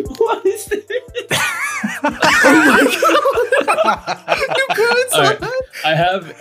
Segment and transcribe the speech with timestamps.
[0.18, 0.84] what is this?
[1.32, 2.10] oh my
[3.66, 4.46] god!
[4.56, 5.40] you could All right.
[5.40, 5.62] that?
[5.84, 6.30] I have.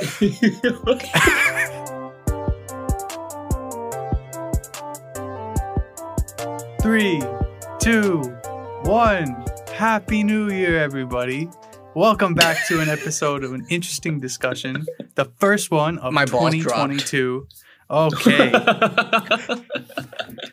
[6.81, 7.21] Three,
[7.79, 8.21] two,
[8.83, 9.45] one.
[9.75, 11.49] Happy New Year, everybody.
[11.95, 14.85] Welcome back to an episode of an interesting discussion.
[15.15, 17.09] The first one of My balls dropped.
[17.09, 17.47] 2022.
[17.91, 18.51] Okay.
[18.53, 19.65] and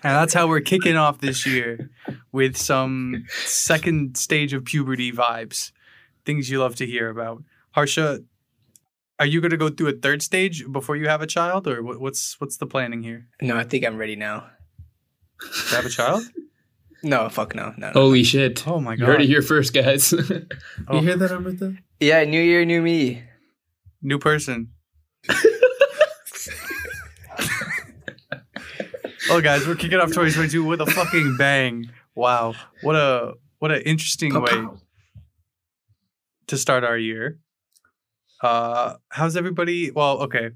[0.03, 1.91] that's how we're kicking off this year
[2.33, 5.73] with some second stage of puberty vibes.
[6.25, 7.43] Things you love to hear about.
[7.71, 8.21] Harsha,
[9.19, 11.83] are you going to go through a third stage before you have a child or
[11.83, 13.27] what's what's the planning here?
[13.41, 14.49] No, I think I'm ready now.
[15.71, 16.25] To have a child?
[17.03, 17.89] No, fuck no, no.
[17.89, 17.93] no.
[17.93, 18.67] Holy shit!
[18.67, 19.01] Oh my god!
[19.01, 20.13] You heard it here first, guys.
[20.89, 20.97] Oh.
[20.97, 21.75] You hear that, Amrita?
[22.01, 23.23] Yeah, new year, new me.
[24.03, 24.71] New person.
[29.31, 31.91] oh, guys, we're kicking off 2022 with a fucking bang!
[32.17, 34.79] Wow, what a what an interesting Pow, way pow.
[36.47, 37.39] to start our year.
[38.43, 39.91] Uh, how's everybody?
[39.91, 40.51] Well, okay,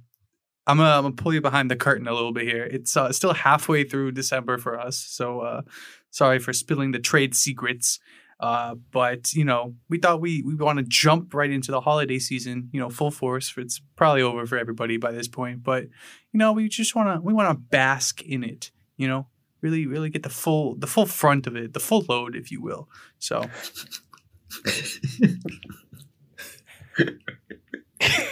[0.66, 2.64] I'm gonna, I'm gonna pull you behind the curtain a little bit here.
[2.64, 5.62] It's uh, still halfway through December for us, so uh,
[6.10, 8.00] sorry for spilling the trade secrets.
[8.40, 12.18] Uh, but you know, we thought we we want to jump right into the holiday
[12.18, 12.70] season.
[12.72, 13.52] You know, full force.
[13.58, 17.20] It's probably over for everybody by this point, but you know, we just want to
[17.20, 18.70] we want to bask in it.
[18.96, 19.26] You know,
[19.60, 22.60] really really get the full the full front of it, the full load, if you
[22.60, 22.88] will.
[23.18, 23.48] So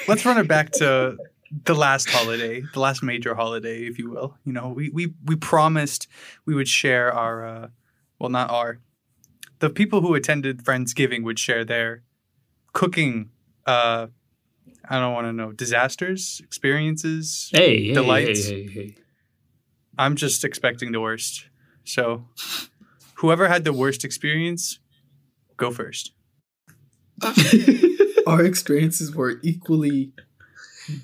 [0.09, 1.17] let's run it back to
[1.65, 4.37] the last holiday, the last major holiday, if you will.
[4.45, 6.09] You know, we we we promised
[6.47, 7.69] we would share our uh
[8.19, 8.81] well not our
[9.61, 12.03] the people who attended Friendsgiving would share their
[12.73, 13.31] cooking
[13.67, 14.09] uh
[14.91, 17.51] I don't want to know disasters, experiences.
[17.53, 18.49] hey, hey, Delights.
[18.49, 18.95] hey, hey, hey.
[19.99, 21.49] I'm just expecting the worst.
[21.85, 22.29] So
[23.15, 24.79] whoever had the worst experience,
[25.57, 26.13] go first.
[28.27, 30.13] Our experiences were equally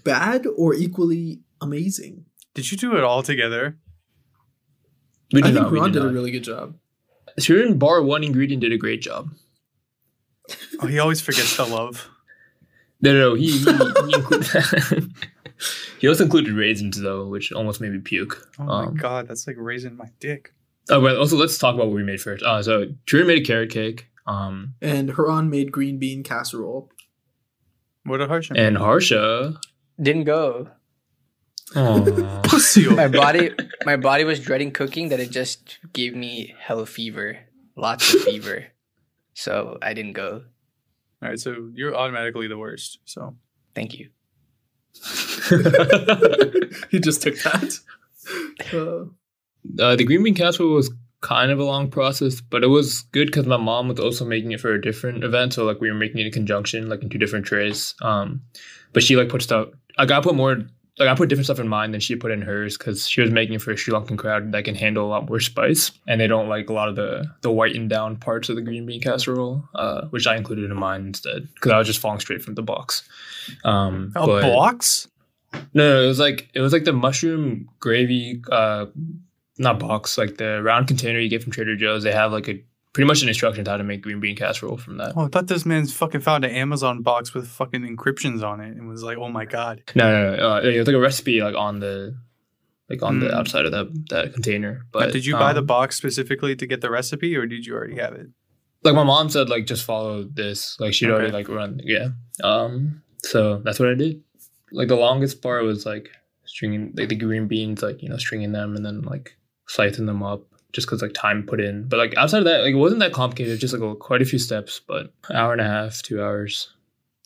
[0.04, 2.26] bad or equally amazing.
[2.54, 3.76] Did you do it all together?
[5.32, 5.72] We I did think not.
[5.72, 6.14] We Ron did, did a not.
[6.14, 6.76] really good job.
[7.38, 9.30] Sharon bar one ingredient did a great job.
[10.80, 12.08] Oh, he always forgets the love.
[13.00, 15.12] No, no, no he he, he, included,
[16.04, 18.46] he also included raisins though, which almost made me puke.
[18.58, 20.52] Oh my Um, god, that's like raising my dick.
[20.90, 22.44] Oh, but also let's talk about what we made first.
[22.44, 24.08] Uh, so Sharon made a carrot cake.
[24.26, 26.90] Um, And Haran made green bean casserole.
[28.04, 28.50] What a harsh.
[28.54, 29.54] and Harsha.
[29.98, 30.68] Didn't go.
[31.74, 32.86] Pussy.
[32.90, 33.50] My body,
[33.86, 35.08] my body was dreading cooking.
[35.08, 37.38] That it just gave me hell fever,
[37.76, 38.66] lots of fever.
[39.32, 40.42] So I didn't go.
[41.22, 42.98] All right, so you're automatically the worst.
[43.06, 43.36] So
[43.74, 44.10] Thank you.
[46.90, 47.78] he just took that.
[48.72, 49.04] Uh,
[49.78, 50.90] Uh, the green bean casserole was
[51.20, 54.52] kind of a long process, but it was good because my mom was also making
[54.52, 55.52] it for a different event.
[55.52, 57.94] So like we were making it in conjunction, like in two different trays.
[58.00, 58.42] Um,
[58.94, 59.68] but she like put stuff.
[59.68, 60.58] Like I got put more.
[60.98, 63.30] Like I put different stuff in mine than she put in hers because she was
[63.30, 66.20] making it for a Sri Lankan crowd that can handle a lot more spice, and
[66.20, 69.00] they don't like a lot of the the whitened down parts of the green bean
[69.00, 72.54] casserole, uh, which I included in mine instead because I was just falling straight from
[72.54, 73.02] the box.
[73.64, 75.08] Um, a but- box.
[75.52, 78.86] no, no, it was like it was like the mushroom gravy, uh,
[79.58, 82.04] not box, like the round container you get from Trader Joe's.
[82.04, 82.62] They have like a
[82.94, 85.12] pretty much an instruction how to make green bean casserole from that.
[85.16, 88.74] Oh, I thought this man's fucking found an Amazon box with fucking encryptions on it
[88.76, 91.42] and was like, "Oh my god." No, no, no uh, it was like a recipe
[91.42, 92.16] like on the
[92.88, 93.34] like on the Mm.
[93.34, 94.86] outside of that that container.
[94.92, 97.66] But But did you buy the um, box specifically to get the recipe, or did
[97.66, 98.28] you already have it?
[98.84, 102.08] like my mom said like just follow this like she'd already like run yeah
[102.42, 104.22] um so that's what i did
[104.72, 106.10] like the longest part was like
[106.44, 109.38] stringing like the green beans like you know stringing them and then like
[109.68, 110.42] slicing them up
[110.74, 113.12] just because like time put in but like outside of that like it wasn't that
[113.12, 116.74] complicated just like a, quite a few steps but hour and a half two hours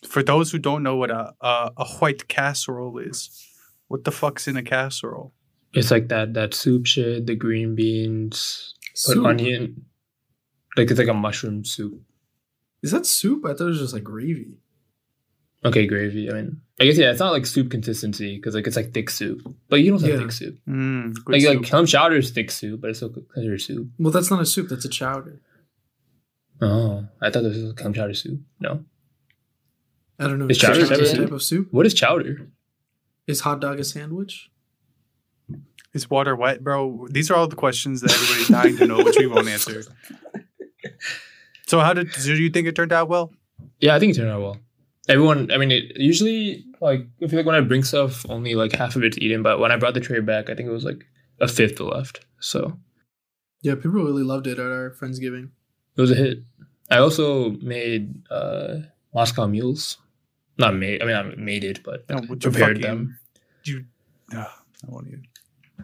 [0.06, 3.31] For those who don't know what a a, a white casserole is,
[3.88, 5.32] what the fuck's in a casserole?
[5.75, 8.75] it's like that that soup shit the green beans
[9.06, 9.84] put onion
[10.76, 12.00] like it's like a mushroom soup
[12.82, 13.44] Is that soup?
[13.44, 14.58] I thought it was just like gravy.
[15.64, 18.76] Okay gravy i mean i guess yeah it's not like soup consistency because like it's
[18.76, 20.19] like thick soup but you don't have Yeah.
[20.19, 21.56] thick soup Mm, like soup.
[21.60, 23.88] like clam chowder is thick soup, but it's still considered soup.
[23.99, 24.69] Well, that's not a soup.
[24.69, 25.40] That's a chowder.
[26.60, 28.40] Oh, I thought this was clam chowder soup.
[28.60, 28.84] No,
[30.19, 30.46] I don't know.
[30.46, 31.69] Is Is chowder chowder a type of soup?
[31.72, 32.49] what is chowder?
[33.26, 34.50] Is hot dog a sandwich?
[35.94, 37.06] Is water wet, bro?
[37.10, 39.82] These are all the questions that everybody's dying to know, which we won't answer.
[41.66, 42.10] So, how did?
[42.12, 43.31] Do you think it turned out well?
[43.81, 44.56] Yeah, I think it turned out well.
[45.08, 48.72] Everyone, I mean, it usually like I feel like when I bring stuff, only like
[48.72, 49.43] half of it's eaten.
[49.43, 51.05] But when I brought the tray back, I think it was like
[51.40, 52.25] a fifth left.
[52.40, 52.78] So
[53.62, 55.50] Yeah, people really loved it at our Friendsgiving.
[55.96, 56.38] It was a hit.
[56.90, 58.78] I also made uh,
[59.14, 59.99] Moscow mules.
[60.58, 61.02] Not made.
[61.02, 63.19] I mean, I made it, but No, prepared fucking- them.
[63.64, 63.84] You,
[64.37, 65.08] Ugh, I won't.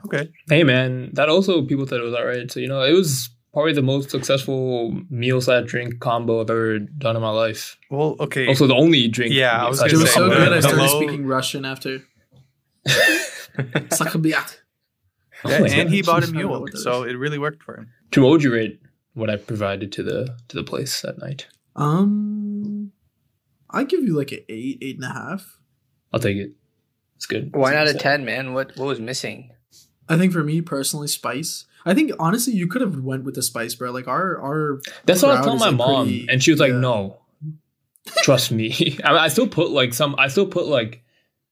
[0.07, 0.31] Okay.
[0.49, 2.51] Hey, man, that also people thought it was alright.
[2.51, 6.79] So you know, it was probably the most successful meal slash drink combo I've ever
[6.81, 7.79] done in my life.
[7.91, 8.47] Well, okay.
[8.49, 9.33] Also, the only drink.
[9.33, 10.49] Yeah, I was slash It gonna was say, so combo good.
[10.53, 12.03] I've I started low- speaking Russian after.
[13.57, 14.57] Sakabiat.
[15.47, 17.91] Yeah, Oh my and he bought a mule, so it really worked for him.
[18.13, 18.81] To what would you rate
[19.15, 21.47] what I provided to the to the place that night?
[21.77, 22.93] Um,
[23.71, 25.59] I give you like an eight, eight and a half.
[26.13, 26.53] I'll take it.
[27.17, 27.55] It's good.
[27.55, 28.55] One out of It's- ten, man.
[28.55, 29.51] What what was missing?
[30.09, 31.67] I think for me personally, spice.
[31.87, 33.91] I think honestly, you could have went with the spice, bro.
[33.91, 36.51] Like our our That's what I was crowd telling my like, mom, pretty- and she
[36.51, 36.79] was like, yeah.
[36.81, 37.19] "No,
[38.23, 38.73] trust me."
[39.05, 40.15] I, mean, I still put like some.
[40.19, 41.03] I still put like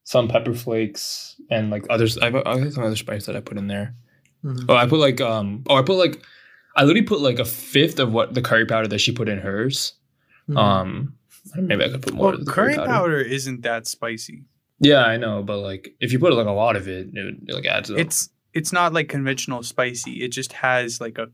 [0.05, 2.19] some pepper flakes and like others.
[2.19, 3.95] I have I have some other spice that I put in there.
[4.45, 4.65] Mhm.
[4.69, 5.65] Oh, I put like um.
[5.69, 6.23] Oh, I put like.
[6.75, 9.39] I literally put like a fifth of what the curry powder that she put in
[9.39, 9.93] hers.
[10.49, 10.57] Mhm.
[10.57, 11.15] Um,
[11.57, 12.31] maybe I could put more.
[12.33, 14.45] Well, of curry powder isn't that spicy.
[14.81, 17.45] Yeah, I know, but like if you put like a lot of it, it, would,
[17.49, 17.99] it like adds up.
[17.99, 20.23] It's it's not like conventional spicy.
[20.23, 21.29] It just has like a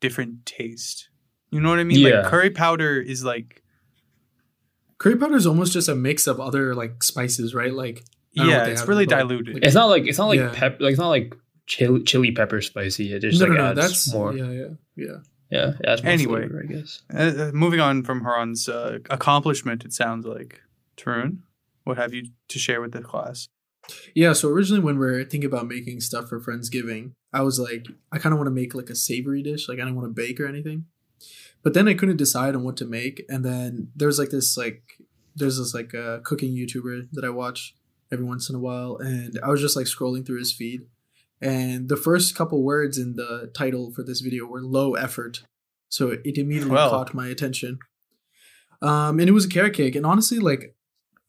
[0.00, 1.08] different taste.
[1.50, 1.98] You know what I mean?
[2.00, 2.20] Yeah.
[2.20, 3.62] Like curry powder is like
[4.98, 7.72] curry powder is almost just a mix of other like spices, right?
[7.72, 8.04] Like
[8.38, 9.64] I don't know yeah, it's have, really but- diluted.
[9.64, 10.52] It's not like it's not like Yeah.
[10.54, 10.80] pep.
[10.80, 11.34] Like it's not like
[11.66, 13.12] chili, chili pepper spicy.
[13.12, 13.70] It just no, like no, no.
[13.70, 14.32] adds That's more.
[14.34, 15.16] Yeah, yeah, yeah.
[15.50, 16.40] Yeah, it adds more Anyway.
[16.42, 17.02] flavor, I guess.
[17.12, 20.60] Uh, uh, moving on from Haran's uh, accomplishment, it sounds like.
[20.96, 21.38] Tarun,
[21.82, 23.48] what have you to share with the class?
[24.14, 27.86] Yeah, so originally when we are thinking about making stuff for Friendsgiving, I was like,
[28.12, 29.68] I kind of want to make like a savory dish.
[29.68, 30.86] Like I don't want to bake or anything.
[31.62, 33.24] But then I couldn't decide on what to make.
[33.28, 34.82] And then there's like this like
[35.36, 37.74] there's this like uh, cooking YouTuber that I watch
[38.12, 40.82] every once in a while, and I was just like scrolling through his feed,
[41.40, 45.44] and the first couple words in the title for this video were low effort,
[45.88, 46.90] so it immediately Well.
[46.90, 47.78] caught my attention.
[48.82, 50.74] Um, and it was a carrot cake, and honestly, like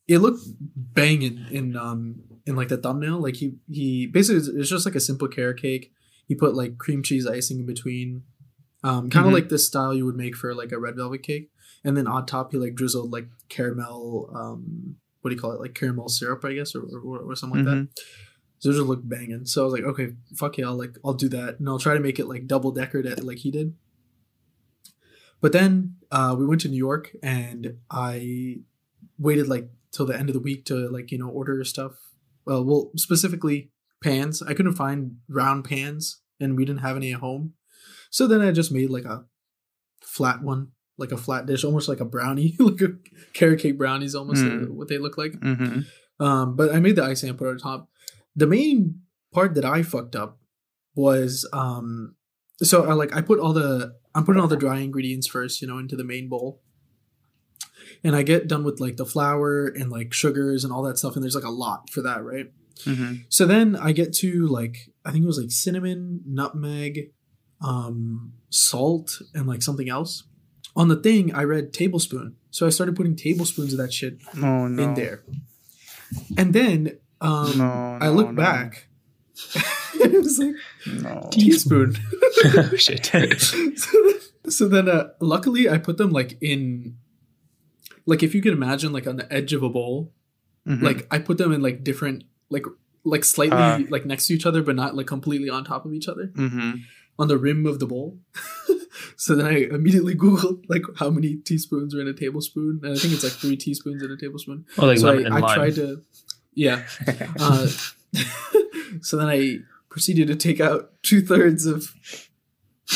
[0.08, 3.20] it looked banging in um in like the thumbnail.
[3.22, 5.92] Like he he basically it's- just like a simple carrot cake.
[6.28, 8.24] He put like cream cheese icing in between,
[8.84, 9.36] um, kind of Mhm.
[9.36, 11.52] like this style you would make for like a red velvet cake.
[11.84, 15.60] And then on top he like drizzled like caramel, um, what do you call it?
[15.60, 17.88] Like caramel syrup, I guess, or or, or something like that.
[18.60, 19.46] So it just looked banging.
[19.46, 21.94] So I was like, okay, fuck yeah, I'll like I'll do that, and I'll try
[21.96, 23.76] to make it like double decored at like he did.
[25.42, 28.58] But then uh, we went to New York, and I
[29.18, 31.94] waited like till the end of the week to like you know order stuff.
[32.52, 33.72] Well, well, specifically
[34.04, 34.42] pans.
[34.42, 37.54] I couldn't find round pans, and we didn't have any at home.
[38.10, 39.24] So then I just made like a
[40.04, 42.90] flat one, like a flat dish, almost like a brownie, like a
[43.34, 44.64] carrot cake brownies, almost Mm.
[44.70, 45.34] uh, what they look like.
[45.34, 46.24] Mm-hmm.
[46.24, 47.90] Um, but I made the icing and put it on top.
[48.36, 49.02] The main
[49.34, 50.40] part that I fucked up
[50.96, 52.16] was um,
[52.62, 55.68] so I like I put all the I'm putting all the dry ingredients first, you
[55.68, 56.62] know, into the main bowl,
[58.04, 61.16] and I get done with like the flour and like sugars and all that stuff,
[61.16, 62.52] and there's like a lot for that, right?
[62.86, 63.14] Mm-hmm.
[63.30, 67.12] So then I get to like I think it was like cinnamon, nutmeg,
[67.64, 70.24] um, salt, and like something else.
[70.76, 74.68] On the thing, I read tablespoon, so I started putting tablespoons of that shit Oh
[74.68, 74.84] no.
[74.84, 75.24] in there.
[76.38, 78.42] And then um, No, I no, look no.
[78.42, 78.88] back.
[79.96, 80.56] it was like
[81.04, 81.28] No.
[81.32, 81.98] teaspoon.
[82.78, 83.06] Shit.
[83.42, 83.58] so
[84.04, 84.20] then,
[84.52, 86.98] so then uh, luckily I put them like in
[88.06, 90.14] like if you could imagine like on the edge of a bowl.
[90.68, 90.82] Mhm.
[90.82, 92.66] Like I put them in like different like
[93.04, 93.80] like slightly Ah.
[93.90, 96.82] like next to each other but not like completely on top of each other Mhm.
[97.18, 98.20] on the rim of the bowl.
[99.18, 102.96] so then I immediately googled like how many teaspoons are in a tablespoon and I
[102.98, 104.66] think it's like 3 teaspoons in a tablespoon.
[104.78, 106.02] Or like so lemon I, and I tried to
[106.54, 106.84] yeah
[107.40, 107.68] uh,
[109.02, 111.96] so then I proceeded to take out two thirds of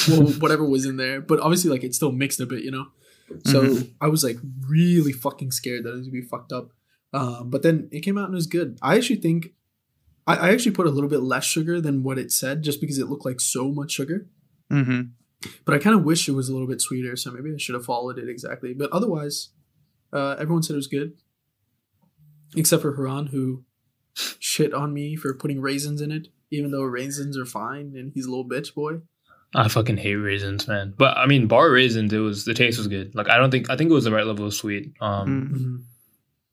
[0.10, 2.88] well, whatever was in there, but obviously, like it still mixed a bit, you know.
[3.46, 3.90] So Mhm.
[4.02, 6.72] I was like really fucking scared that it was gonna be fucked up.
[7.14, 8.78] Um, but then it came out and it was good.
[8.82, 9.54] I actually think
[10.28, 12.98] I, I actually put a little bit less sugar than what it said, just because
[12.98, 14.28] it looked like so much sugar.
[14.72, 15.12] Mhm.
[15.66, 17.76] But I kind of wish it was a little bit sweeter, so maybe I should
[17.76, 18.74] have followed it exactly.
[18.74, 19.50] But otherwise,
[20.12, 21.14] uh, everyone said it was good,
[22.56, 23.64] except for Haran, who
[24.40, 28.26] shit on me for putting raisins in it, even though raisins are fine, and he's
[28.26, 29.02] a little bitch boy.
[29.58, 30.94] I fucking hate raisins, man.
[30.98, 33.16] But I mean, bar raisins, it was the taste was good.
[33.16, 34.94] Like I don't think I think it was the right level of sweet.
[35.02, 35.52] Um, Mm.
[35.56, 35.76] Mm-hmm.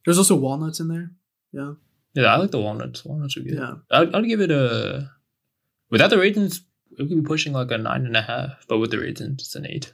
[0.04, 1.10] There's also walnuts in there.
[1.52, 1.74] Yeah,
[2.14, 3.04] yeah, I like the walnuts.
[3.04, 3.54] Walnuts are good.
[3.54, 3.74] yeah.
[3.90, 5.10] I'd, I'd give it a
[5.90, 8.64] without the raisins, it could be pushing like a nine and a half.
[8.68, 9.92] But with the raisins, it's an eight.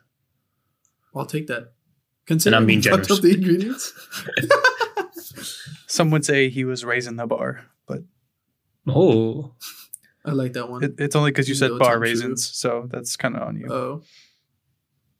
[1.14, 1.72] I'll take that.
[2.26, 3.10] Considering I'm being generous.
[3.10, 3.92] up the ingredients.
[5.86, 8.00] Some would say he was raising the bar, but
[8.86, 9.54] Oh,
[10.28, 10.84] I like that one.
[10.84, 12.08] it, it's only because you Even said though it's bar untrue.
[12.10, 13.66] raisins, so that's kind of on you.
[13.72, 14.02] oh,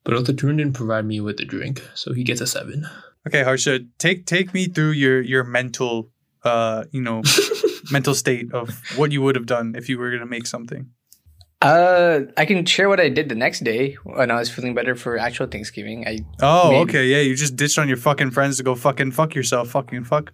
[0.05, 2.87] But Otaturn didn't provide me with a drink, so he gets a seven.
[3.27, 6.11] Okay, Harsha, take take me through your your mental
[6.45, 7.23] uh you know
[7.91, 10.91] mental state of what you would have done if you were gonna make something.
[11.61, 14.95] Uh, I can share what I did the next day when I was feeling better
[14.95, 16.07] for actual Thanksgiving.
[16.07, 16.83] I Oh, Maybe.
[16.91, 20.05] okay, yeah, you just ditched on your fucking friends to go fucking fuck yourself, fucking
[20.05, 20.31] fuck.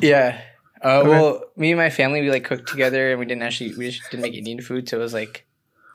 [0.00, 0.40] yeah.
[0.82, 1.08] Uh, Okay.
[1.10, 4.10] well, me and my family we like cooked together, and we didn't actually we just
[4.10, 5.46] didn't make Indian food, so it was like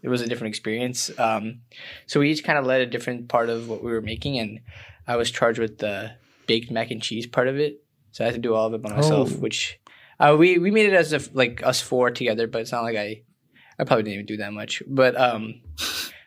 [0.03, 1.09] it was a different experience.
[1.19, 1.61] Um,
[2.05, 4.59] so we each kind of led a different part of what we were making, and
[5.07, 6.11] I was charged with the
[6.47, 7.83] baked mac and cheese part of it.
[8.11, 9.35] So I had to do all of it by myself, Oh.
[9.39, 9.79] which
[10.19, 12.95] uh, we we made it as if like us four together, but it's not like
[12.97, 13.23] I
[13.79, 14.83] I probably didn't even do that much.
[14.87, 15.61] But um,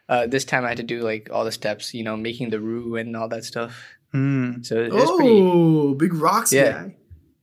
[0.08, 2.60] uh, this time I had to do like all the steps, you know, making the
[2.60, 3.80] roux and all that stuff.
[4.12, 4.66] Mm.
[4.66, 6.88] So it was pretty Oh, big rocks Yeah.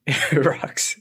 [0.08, 0.34] guy.
[0.34, 1.00] rocks.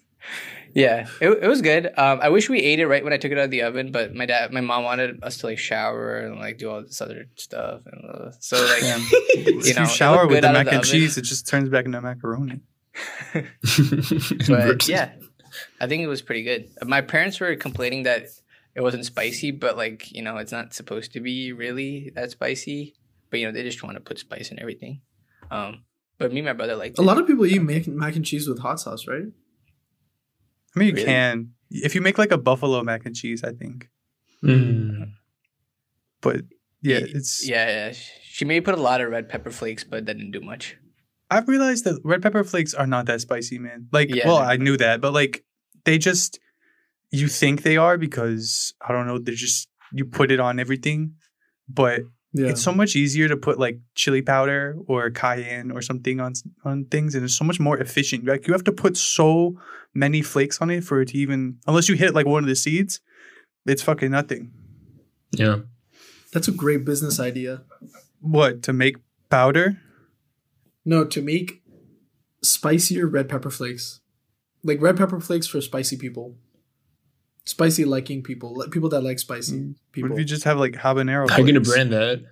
[0.75, 1.87] Yeah, it, it was good.
[1.97, 3.93] Um, I wish we ate it right when I took it out of the oven,
[3.93, 7.01] but my dad, my mom wanted us to like shower and like do all this
[7.01, 9.01] other stuff, and uh, so like Damn.
[9.01, 10.91] you if know, you shower with the mac the and oven.
[10.91, 12.61] cheese, it just turns back into macaroni.
[14.49, 15.13] but yeah,
[15.81, 16.69] I think it was pretty good.
[16.85, 18.27] My parents were complaining that
[18.75, 22.95] it wasn't spicy, but like you know, it's not supposed to be really that spicy.
[23.31, 25.01] But you know, they just want to put spice in everything.
[25.51, 25.85] Um,
[26.19, 28.49] but me and my brother like A lot of people eat mac, mac and cheese
[28.49, 29.27] with hot sauce, right?
[30.75, 31.07] I mean, you Really?
[31.07, 33.89] can if you make like a buffalo mac and cheese, I think.
[34.43, 35.13] Mm.
[36.21, 36.43] But
[36.83, 37.93] yeah, it's yeah, yeah.
[38.23, 40.77] She may put a lot of red pepper flakes, but that didn't do much.
[41.31, 43.89] I've realized that red pepper flakes are not that spicy, man.
[43.93, 45.45] Like, Yeah, well, I knew that, but like,
[45.85, 46.39] they just
[47.11, 49.19] you think they are because I don't know.
[49.19, 51.15] They're just you put it on everything,
[51.69, 52.03] but
[52.37, 52.49] Yeah.
[52.49, 56.33] it's so much easier to put like chili powder or cayenne or something on
[56.65, 58.25] on things, and it's so much more efficient.
[58.27, 59.57] Like, you have to put so
[59.95, 62.57] many flakes on it for it to even unless you hit like one of the
[62.57, 63.01] seeds,
[63.65, 64.51] it's fucking nothing.
[65.31, 65.59] Yeah.
[66.33, 67.63] That's a great business idea.
[68.21, 68.97] What to make
[69.31, 69.79] powder?
[70.85, 71.63] No, to make
[72.43, 74.01] spicier red pepper flakes.
[74.65, 76.37] Like red pepper flakes for spicy people.
[77.47, 78.55] Spicy liking people.
[78.57, 79.69] Like people that like spicy Mm.
[79.69, 80.13] What people.
[80.13, 81.29] if you just have like habanero?
[81.29, 82.25] How are you gonna brand that?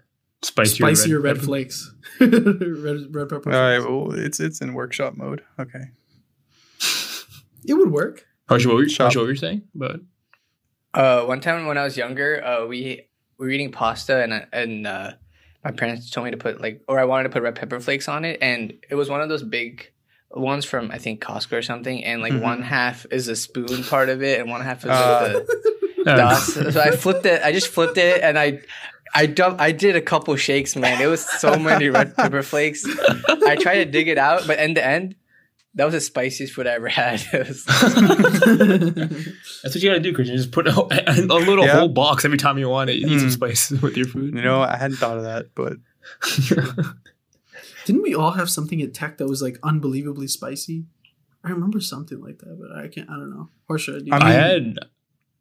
[0.42, 1.46] Spicier, spicier red, pepper.
[1.46, 1.94] flakes.
[2.20, 3.90] red, red pepper All right, flakes.
[3.90, 5.42] well, it's it's in workshop mode.
[5.58, 5.84] Okay.
[7.64, 8.26] It would work.
[8.48, 9.14] Harsha, what were you, Shop.
[9.14, 9.62] What were you saying?
[9.74, 10.00] But
[10.94, 13.06] Uh, one time when I was younger, uh, we
[13.38, 15.12] we were eating pasta and and uh,
[15.64, 18.08] my parents told me to put like, or I wanted to put red pepper flakes
[18.08, 19.91] on it, and it was one of those big
[20.34, 22.40] ones from I think Costco or something, and like Mhm.
[22.42, 25.40] one half is a spoon part of it, and one half is Uh,
[25.98, 26.54] the dots.
[26.54, 27.42] so I flipped it.
[27.44, 28.60] I just flipped it, and I.
[29.14, 31.02] I dumped, I did a couple shakes, man.
[31.02, 32.82] It was so many red pepper flakes.
[33.46, 35.16] I tried to dig it out, but end to end,
[35.74, 37.20] that was the spiciest food I ever had.
[37.32, 37.66] That's
[39.64, 40.38] what you gotta do, Christian.
[40.38, 41.80] Just put a, a little Yeah.
[41.80, 43.32] whole box every time you want to eat some Mm.
[43.32, 44.34] spice with your food.
[44.34, 45.74] You know, I hadn't thought of that, but
[47.84, 50.84] Didn't we all have something at tech that was like unbelievably spicy?
[51.44, 53.10] I remember something like that, but I can't.
[53.10, 53.48] I don't know.
[53.68, 54.78] Harsha, do you I I mean- had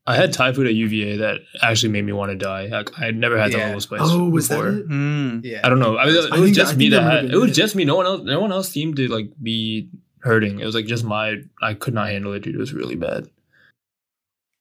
[0.08, 2.66] I had Thai food at UVA that actually made me want to die.
[2.66, 3.64] Like I had never had that Yeah.
[3.66, 4.00] level of spice.
[4.02, 4.72] oh, was before.
[4.72, 4.90] that it?
[4.90, 5.62] mm, yeah.
[5.64, 5.98] I don't know.
[5.98, 7.26] I mean, it I was think- just I me that that had.
[7.32, 7.54] It was it.
[7.54, 7.86] just me.
[7.86, 8.22] No one else.
[8.24, 9.90] No one else seemed to like be
[10.22, 10.60] hurting.
[10.60, 11.38] It was like just my.
[11.62, 12.56] I could not handle it, dude.
[12.56, 13.28] It was really bad.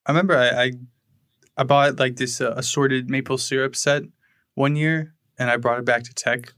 [0.05, 0.71] I remember I, I
[1.57, 4.03] I bought like this uh, assorted maple syrup set
[4.53, 6.53] one year, and I brought it back to tech,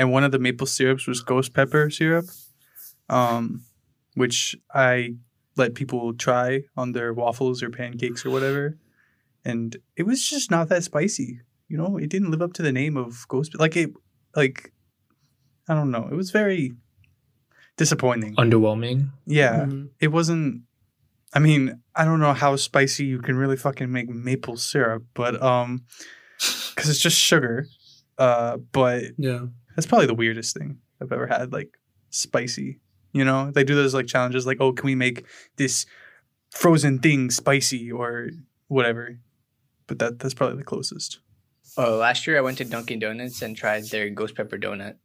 [0.00, 2.24] and one of the maple syrups was ghost pepper syrup,
[3.08, 3.64] um,
[4.14, 5.14] which I
[5.56, 8.78] let people try on their waffles or pancakes or whatever,
[9.44, 11.40] and it was just not that spicy.
[11.68, 13.50] You know, it didn't live up to the name of ghost.
[13.58, 13.90] Like it,
[14.34, 14.72] like
[15.68, 16.08] I don't know.
[16.10, 16.72] It was very
[17.76, 18.34] disappointing.
[18.36, 19.10] Underwhelming.
[19.26, 19.88] Yeah Mhm.
[20.00, 20.62] it wasn't
[21.32, 25.40] i mean i don't know how spicy you can really fucking make maple syrup but
[25.40, 25.84] um
[26.74, 27.66] because it's just sugar
[28.18, 29.46] uh but Yeah.
[29.76, 31.78] That's probably the weirdest thing i've ever had like
[32.10, 32.78] spicy
[33.12, 35.24] you know they do those like challenges like oh can we make
[35.56, 35.86] this
[36.50, 38.28] frozen thing spicy or
[38.68, 39.18] whatever
[39.86, 41.20] but that that's probably the closest
[41.76, 44.96] Oh, last year I went to Dunkin' Donuts and tried their ghost pepper donut.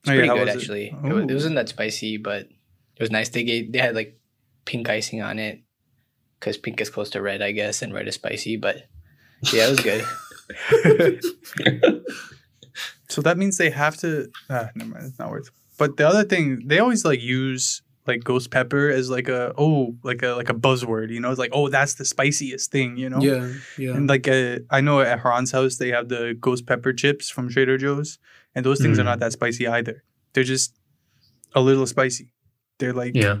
[0.00, 0.56] It's Oh, yeah, pretty how good it?
[0.56, 0.86] actually.
[0.86, 3.28] It, was, it wasn't that spicy, but it was nice.
[3.28, 4.18] They gave they had like
[4.64, 5.60] pink icing on it
[6.40, 8.56] because pink is close to red, I guess, and red is spicy.
[8.56, 8.88] But
[9.52, 10.02] yeah, it was good.
[13.14, 14.28] So that means they have to.
[14.50, 15.04] Ah, never mind.
[15.06, 15.50] It's not worth.
[15.78, 19.94] But the other thing, they always like use like ghost pepper as like a oh
[20.02, 21.10] like a like a buzzword.
[21.10, 22.96] You know, it's like oh that's the spiciest thing.
[22.96, 23.20] You know.
[23.20, 23.52] Yeah.
[23.78, 23.96] Yeah.
[23.96, 27.48] And like uh, I know at Haran's house they have the ghost pepper chips from
[27.48, 28.18] Trader Joe's,
[28.54, 29.06] and those things are Mm.
[29.12, 30.02] not that spicy either.
[30.32, 30.76] They're just
[31.54, 32.28] a little spicy.
[32.78, 33.38] They're like Yeah.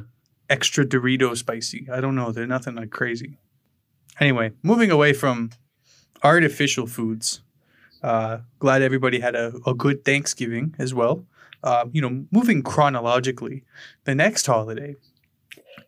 [0.48, 1.88] extra Dorito spicy.
[1.92, 2.30] I don't know.
[2.32, 3.38] They're nothing like crazy.
[4.20, 5.50] Anyway, moving away from
[6.22, 7.42] artificial foods,
[8.04, 11.24] Uh, glad everybody had a, a good Thanksgiving as well.
[11.62, 13.64] Uh, you know, moving chronologically,
[14.04, 14.94] the next holiday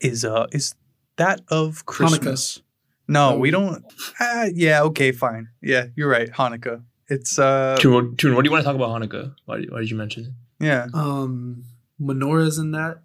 [0.01, 0.75] is uh is
[1.17, 2.63] that of Christmas.
[3.09, 3.39] No, Oh.
[3.39, 3.85] we don't.
[4.21, 5.49] Uh, yeah, okay, fine.
[5.63, 6.31] Yeah, you're right.
[6.31, 6.83] Hanukkah.
[7.09, 9.35] It's uh Tune, Tune, what do you want to talk about Hanukkah?
[9.45, 10.65] Why, why did you mention it?
[10.65, 10.87] yeah.
[10.95, 11.65] Um,
[12.01, 13.03] menorahs in that.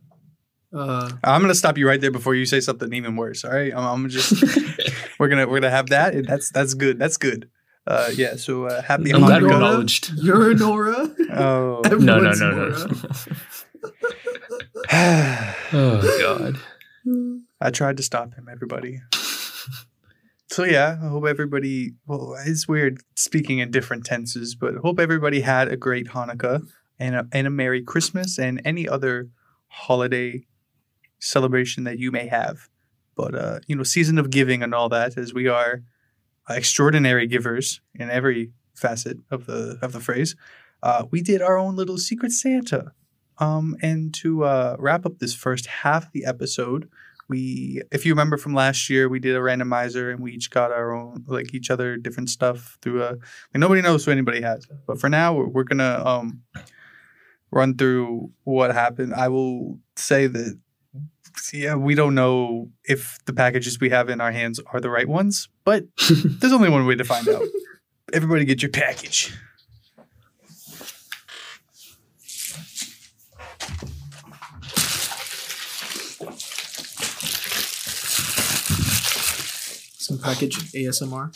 [0.74, 3.44] Uh, I'm gonna stop you right there before you say something even worse.
[3.44, 4.32] All right, I'm, I'm just
[5.20, 6.26] we're gonna we're gonna have that.
[6.26, 6.98] That's that's good.
[6.98, 7.50] That's good.
[7.88, 8.36] Uh, yeah.
[8.36, 9.54] So uh, happy I'm glad we're Hanukkah.
[9.56, 10.12] acknowledged.
[10.18, 11.10] you're a Nora.
[11.34, 12.88] Oh, No, no, Everyone's no, no.
[15.74, 16.60] Oh God.
[17.60, 18.48] I tried to stop him.
[18.52, 19.02] Everybody.
[20.48, 21.94] So yeah, I hope everybody.
[22.08, 26.62] Well, it's weird speaking in different tenses, but hope everybody had a great Hanukkah
[27.00, 29.30] and a, and a Merry Christmas and any other
[29.70, 30.46] holiday
[31.20, 32.68] celebration that you may have.
[33.16, 35.84] But uh, you know, season of giving and all that, as we are
[36.50, 40.36] extraordinary givers in every facet of the of the phrase.
[40.84, 42.92] Uh, we did our own little secret Santa.
[43.38, 46.88] Um, and to uh, wrap up this first half of the episode,
[47.32, 50.72] we if you remember from last year we did a randomizer and we each got
[50.72, 54.68] our own like each other different stuff through a like nobody knows who anybody has
[54.86, 56.42] but for now we're, we're gonna um
[57.50, 60.60] run through what happened i will say that
[61.54, 65.08] yeah we don't know if the packages we have in our hands are the right
[65.08, 67.44] ones but there's only one way to find out.
[68.14, 69.34] Everybody get your package.
[79.98, 81.34] Some package ASMR.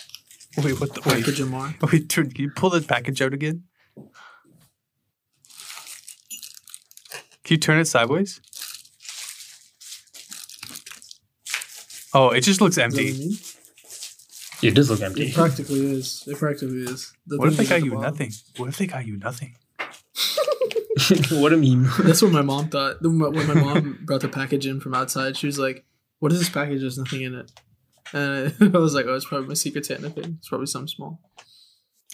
[0.57, 1.91] wait what the wait, Package MR.
[1.91, 3.63] wait dude, can you pull the package out again?
[7.43, 8.41] Can you turn it sideways
[12.15, 13.11] Oh, it just looks Is that what empty.
[13.11, 13.37] you mean?
[14.63, 15.27] It does look empty.
[15.27, 16.23] It practically is.
[16.27, 17.13] It practically is.
[17.27, 18.11] The What if they got the you bottom.
[18.11, 18.31] nothing?
[18.57, 19.55] What if they got you nothing?
[21.31, 21.89] what a meme.
[22.03, 23.01] That's what my mom thought.
[23.01, 25.83] When my when my mom brought the package in from outside, she was like,
[26.19, 26.79] "What is this package?
[26.81, 27.51] There's nothing in it."
[28.13, 30.37] And I was like, "Oh, it's probably my secret Santa thing.
[30.39, 31.19] It's probably something small."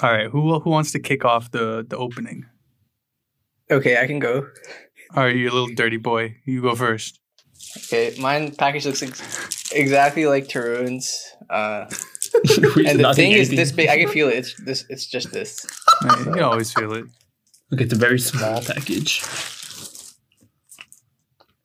[0.01, 2.45] All right, who who wants to kick off the the opening?
[3.69, 4.47] Okay, I can go.
[5.15, 6.37] All right, you little dirty boy.
[6.45, 7.19] You go first.
[7.85, 11.25] Okay, mine package looks ex- exactly like Tarun's.
[11.49, 11.86] Uh,
[12.34, 13.89] and the thing think is this big.
[13.89, 14.36] I can feel it.
[14.36, 14.86] It's this.
[14.89, 15.65] It's just this.
[16.03, 17.05] Yeah, you can always feel it.
[17.69, 19.21] Look, it's a very small package.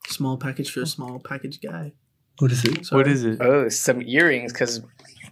[0.07, 1.93] Small package for a small package guy.
[2.39, 2.87] What is it?
[2.91, 3.41] What is it?
[3.41, 4.81] Oh, some earrings because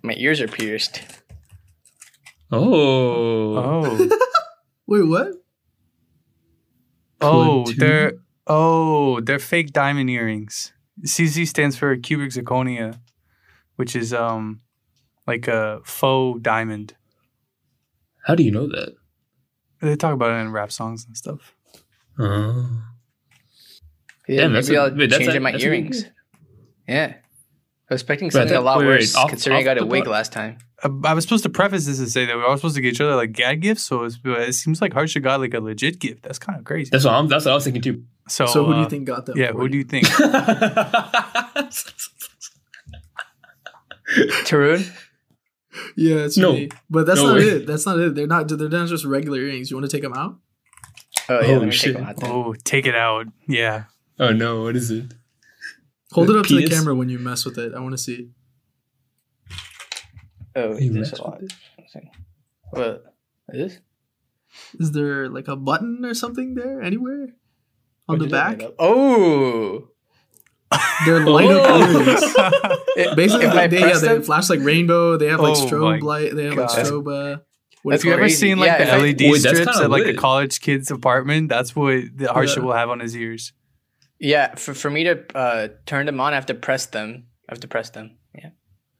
[0.03, 1.01] my ears are pierced.
[2.51, 3.57] Oh.
[3.57, 4.09] Oh,
[4.87, 5.31] Wait, what?
[7.21, 7.79] oh, Platoon?
[7.79, 8.13] they're
[8.47, 10.71] oh, they're fake diamond earrings.
[11.03, 12.99] CZ stands for cubic zirconia,
[13.75, 14.61] which is um
[15.27, 16.95] like a faux diamond.
[18.25, 18.95] How do you know that?
[19.81, 21.53] They talk about it in rap songs and stuff.
[22.17, 22.81] Oh.
[24.27, 26.05] Yeah, Damn, that's maybe a- I'll wait, change a- in my that's a earrings.
[26.87, 27.13] Yeah,
[27.89, 29.85] I was expecting something that- a lot wait, wait, worse off- considering I got a
[29.85, 30.57] wig last time.
[30.83, 32.81] Uh, I was supposed to preface this and say that we were all supposed to
[32.81, 35.59] get each other like gag gifts, so it's, it seems like Harsha got like a
[35.59, 36.23] legit gift.
[36.23, 36.89] That's kind of crazy.
[36.91, 37.27] That's what I'm.
[37.27, 38.03] That's what I was thinking too.
[38.27, 39.37] So, So, who do you uh, think got them?
[39.37, 40.07] Yeah, for who do you think?
[44.45, 44.85] Tarun,
[45.95, 46.53] Yeah, it's No.
[46.53, 46.69] me.
[46.89, 47.43] But that's No not way.
[47.43, 47.67] it.
[47.67, 48.15] That's not it.
[48.15, 48.47] They're not.
[48.47, 49.69] They're not just regular earrings.
[49.71, 50.37] You want to take them out?
[51.29, 51.95] oh yeah, Holy let me shit.
[51.95, 52.23] take them out.
[52.23, 53.27] Oh, take it out.
[53.47, 53.85] Yeah.
[54.19, 54.63] oh no!
[54.63, 55.13] What is it?
[56.11, 57.73] Hold it up to the camera when you mess with it.
[57.73, 58.29] I want to see.
[60.55, 61.41] Oh, You there's messed a lot.
[61.41, 61.51] with
[62.69, 63.03] What?
[63.49, 63.79] This?
[64.79, 67.29] Is there like a button or something there anywhere
[68.07, 68.61] on the back?
[68.79, 69.89] Oh,
[71.05, 72.77] They're light up Oh.
[72.97, 75.17] It- Basically, if they, yeah, they flash like rainbow.
[75.17, 76.35] They have like Oh strobe light.
[76.35, 77.07] They have like strobe.
[77.35, 77.39] Uh,
[77.83, 79.89] what Have you you ever seen like Yeah, the if I- LED Wait, strips at
[79.91, 81.49] like a college kid's apartment?
[81.49, 82.65] That's what the Harsha Yeah.
[82.65, 83.53] will have on his ears.
[84.19, 87.25] yeah, for, for me to uh, turn them on, I have to press them.
[87.49, 88.17] I have to press them.
[88.33, 88.49] Yeah.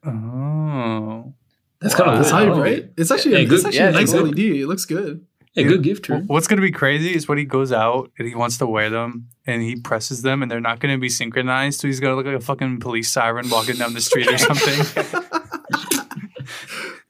[0.06, 1.34] Oh.
[1.82, 2.18] That's kind Wow.
[2.18, 2.48] of That's lit.
[2.50, 2.90] hype, right?
[2.98, 4.14] It's actually Yeah, a, good- it's actually yeah, a nice.
[4.14, 4.40] LED.
[4.40, 5.26] It looks good.
[5.58, 6.34] A good gift, W- Drew.
[6.34, 9.30] What's gonna be crazy is when he goes out and he wants to wear them
[9.48, 12.36] and he presses them and they're not gonna be synchronized, so he's gonna look like
[12.36, 15.04] a fucking police siren walking down the street or something.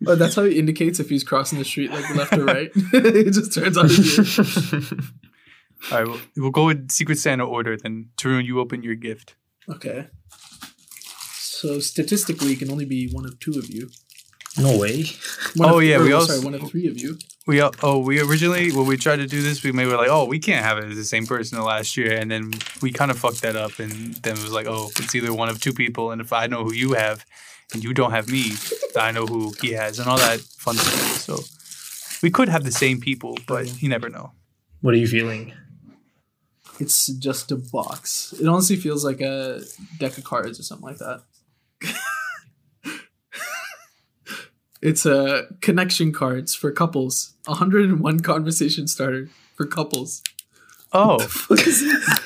[0.01, 2.69] But that's how he indicates if he's crossing the street like left or right.
[2.75, 4.81] it just turns on his ear.
[5.91, 7.75] All right, we'll, we'll go with Secret Santa order.
[7.75, 9.35] Then Tarun, you open your gift.
[9.67, 10.07] Okay.
[11.37, 13.89] So statistically, it can only be one of two of you.
[14.59, 15.05] no way.
[15.55, 17.17] One Oh, of, yeah, or, we sorry, also- one of three of you.
[17.47, 20.09] We uh, oh we originally when we tried to do this we made were like
[20.09, 22.91] oh we can't have it as the same person the last year and then we
[22.91, 25.61] kind of fucked that up and then it was like oh it's either one of
[25.61, 27.23] two people and if I know who you have
[27.71, 28.53] and you don't have me
[28.97, 31.37] I know who he has and all that fun stuff so
[32.23, 34.31] We could have the same people, but you never know.
[34.81, 35.53] What are you feeling?
[36.79, 38.33] It's just a box.
[38.39, 39.61] It honestly feels like a
[39.99, 41.21] deck of cards or something like that.
[44.85, 47.33] it's a connection cards for couples.
[47.45, 50.21] 101 conversation starter for couples.
[50.93, 51.17] Oh,
[51.47, 52.19] What is it?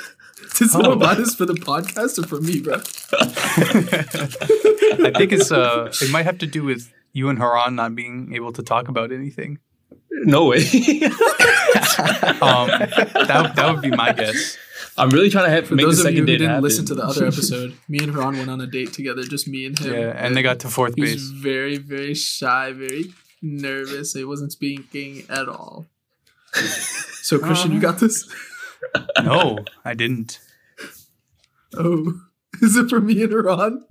[0.57, 0.81] Does Oh.
[0.81, 2.75] someone buy this for the podcast or for me, bro?
[5.07, 8.33] I think it's uh, it might have to do with you and Haran not being
[8.35, 9.59] able to talk about anything.
[10.11, 10.63] No way.
[12.41, 14.57] Um, that that would be my guess.
[14.99, 16.63] I'm really trying to have, For make the those of you who didn't happen.
[16.63, 19.65] listen to the other episode, me and Haran went on a date together, just me
[19.65, 19.93] and him.
[19.93, 21.23] Yeah, and they got to fourth He's base.
[21.29, 24.13] very, very shy, very nervous.
[24.13, 25.87] He wasn't speaking at all.
[27.21, 28.27] So Christian, you got this?
[29.21, 30.39] No, I didn't.
[31.77, 32.13] Oh,
[32.61, 33.85] is it for me and Haran?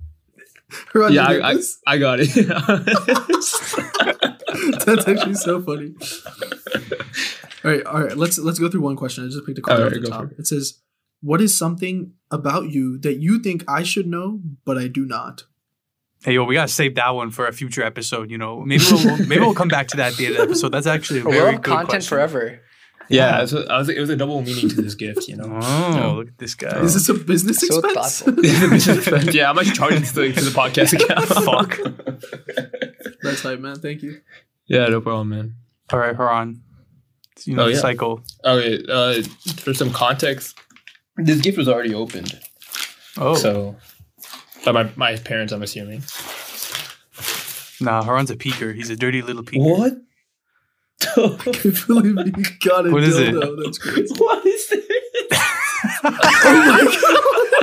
[0.93, 1.55] Haran, yeah, I, I.
[1.87, 2.29] I got it.
[4.85, 5.93] That's actually so funny.
[7.63, 8.17] All right, all right.
[8.17, 9.25] Let's let's go through one question.
[9.25, 10.29] I just picked a card All off the top.
[10.29, 10.79] for It says,
[11.21, 15.43] "What is something about you that you think I should know, but I do not?"
[16.23, 18.29] Hey, yo, we gotta save that one for a future episode.
[18.29, 20.43] You know, maybe we'll maybe we'll come back to that at the end of the
[20.43, 20.69] episode.
[20.69, 22.09] That's actually a We're very on good content question.
[22.09, 22.59] forever.
[23.11, 25.59] yeah, so I was, it was a double meaning to this gift, you know.
[25.63, 26.79] Oh, look at this guy.
[26.81, 28.23] Is this a business So expense?
[29.33, 31.25] yeah, I'm actually charging to the, to the podcast account.
[31.27, 31.79] Fuck.
[33.23, 33.75] That's hype, man.
[33.79, 34.21] Thank you.
[34.67, 35.55] Yeah, no problem, man.
[35.91, 36.61] All right, Haran.
[37.45, 37.79] You know Oh, the yeah.
[37.79, 38.21] cycle.
[38.45, 39.23] Okay, uh,
[39.55, 40.55] for some context,
[41.23, 42.39] this gift was already opened.
[43.17, 43.75] Oh, So,
[44.65, 46.03] by my, my parents, I'm assuming.
[47.81, 48.73] nah, Haran's a peeker.
[48.75, 49.63] He's a dirty little peeker.
[49.77, 49.93] What?
[51.01, 53.33] I can't believe you got a What is it?
[53.33, 53.63] dildo.
[53.63, 54.13] That's crazy.
[54.17, 54.85] what is this?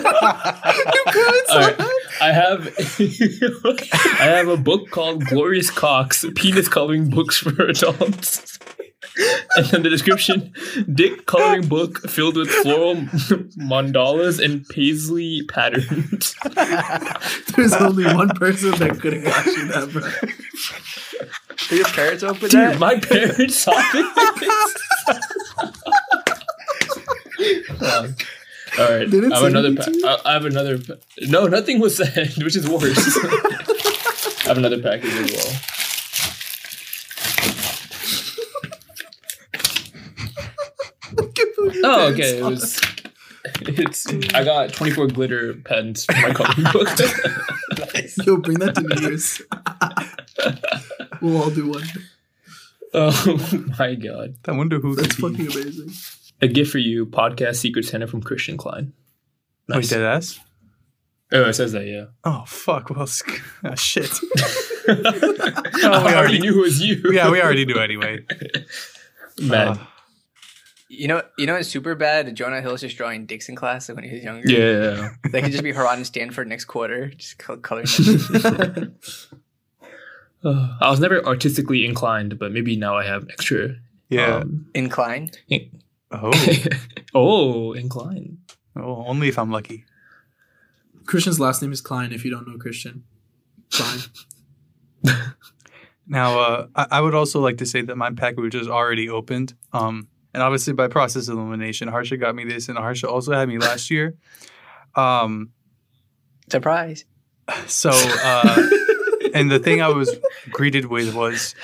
[0.09, 1.93] Oh parents All are- right.
[2.21, 2.75] I have
[4.21, 8.59] I have a book called Glorious Cocks, penis coloring books for adults.
[9.57, 10.53] And then the description,
[10.93, 12.97] dick coloring book filled with floral
[13.57, 16.35] mandalas and paisley patterns.
[17.57, 20.03] There's only one person that could have got you that, bro.
[21.71, 22.79] Did your parents open Dude, that?
[22.79, 24.07] my parents saw this.
[27.81, 28.15] Um,
[28.79, 29.69] all right, didn't I have say another.
[29.69, 30.03] anything to you?
[30.05, 30.79] Pa- I I have another.
[30.79, 30.95] Pa-
[31.29, 33.19] no, nothing was said, which is worse.
[34.45, 35.61] I have another package as well.
[41.19, 42.39] I can't believe your Oh, parents okay.
[42.39, 42.81] It was.
[43.61, 44.07] It's.
[44.35, 46.89] I got twenty four glitter pens for my coloring book.
[46.97, 48.13] that.
[48.27, 49.41] Yo, bring that to New Year's.
[51.23, 51.85] we'll all do one.
[52.93, 54.35] oh my god!
[54.49, 55.45] I wonder who That's could be.
[55.47, 55.91] fucking amazing.
[56.43, 58.93] A gift for you, podcast Secret Santa from Christian Klein.
[59.69, 59.89] Wait, Nice.
[59.91, 60.41] dead ass?
[61.33, 61.87] Oh, it says that.
[61.87, 62.07] Yeah.
[62.25, 62.91] Oh, fuck.
[62.91, 64.11] Well, sc- ah, shit.
[64.89, 64.95] We
[65.95, 67.01] already knew it was you.
[67.13, 68.25] yeah, we already knew anyway.
[69.41, 69.69] Man.
[69.69, 69.87] Uh,
[70.89, 72.33] You know, you know, it's super bad.
[72.37, 74.49] Jonah Hill is just drawing dicks in class like when he was younger.
[74.49, 75.11] yeah.
[75.31, 77.87] they could just be Haran and Stanford next quarter, just col- coloring.
[80.45, 83.75] Uh, I was never artistically inclined, but maybe now I have extra.
[84.09, 84.37] yeah.
[84.37, 85.31] um, Incline.
[86.13, 86.31] oh.
[87.15, 88.39] oh, inclined.
[88.77, 89.87] oh, only if I'm lucky.
[91.05, 92.13] Christian's last name is Klein.
[92.13, 93.03] If you don't know Christian,
[93.73, 93.99] Klein.
[96.07, 99.55] Now, uh, I, I would also like to say that my package is already opened.
[99.73, 103.57] Um, and obviously, by process elimination, Harsha got me this, and Harsha also had me
[103.57, 104.17] last year.
[104.95, 105.49] Um,
[106.51, 107.07] Surprise.
[107.67, 108.69] so, uh,
[109.35, 110.15] and the thing I was
[110.51, 111.55] greeted with was,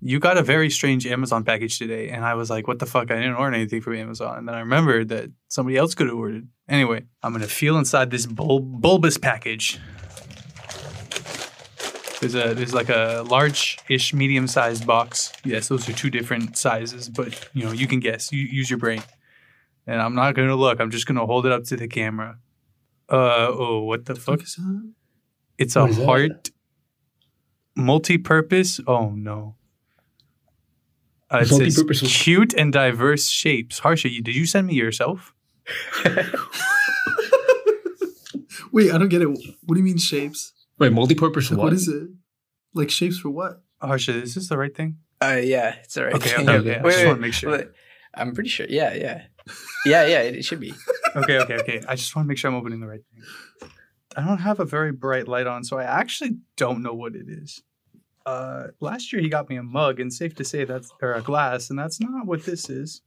[0.00, 2.08] you got a very strange Amazon package today.
[2.08, 3.10] And I was like, what the fuck?
[3.10, 4.38] I didn't order anything from Amazon.
[4.38, 6.48] And then I remembered that somebody else could have ordered.
[6.66, 9.78] Anyway, I'm going to feel inside this bul- bulbous package.
[12.24, 15.30] There's a there's like a large-ish, medium-sized box.
[15.44, 18.32] Yes, those are two different sizes, but you know you can guess.
[18.32, 19.02] You use your brain.
[19.86, 20.80] And I'm not gonna look.
[20.80, 22.38] I'm just gonna hold it up to the camera.
[23.10, 24.42] Uh oh, what the fuck?
[24.42, 24.92] Is that?
[25.58, 26.04] It's a What is that?
[26.06, 26.50] heart
[27.76, 28.80] multi-purpose.
[28.86, 29.56] Oh no.
[31.30, 31.84] Uh, it says
[32.22, 33.80] cute and diverse shapes.
[33.80, 35.34] Harsha, you, did you send me yourself?
[38.72, 39.26] Wait, I don't get it.
[39.26, 40.53] What do you mean shapes?
[40.78, 41.64] Wait, multi-purpose Like, what?
[41.64, 42.08] what is it?
[42.74, 43.62] Like shapes for what?
[43.80, 44.98] Harsha, is this the right thing?
[45.22, 46.14] Uh, yeah, it's all right.
[46.14, 46.48] Okay, thing.
[46.48, 46.78] okay, okay.
[46.78, 47.52] I Wait, just want to make sure.
[47.52, 47.68] Wait,
[48.14, 48.66] I'm pretty sure.
[48.68, 49.22] Yeah, yeah,
[49.86, 50.20] yeah, yeah.
[50.20, 50.74] It, it should be.
[51.16, 51.80] okay, okay, okay.
[51.88, 53.70] I just want to make sure I'm opening the right thing.
[54.16, 57.28] I don't have a very bright light on, so I actually don't know what it
[57.28, 57.62] is.
[58.26, 61.22] Uh, last year he got me a mug, and safe to say that's or a
[61.22, 63.02] glass, and that's not what this is.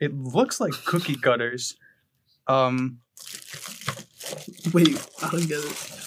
[0.00, 1.76] It looks like cookie cutters.
[2.46, 2.98] Um,
[4.72, 5.99] Wait, I don't get it.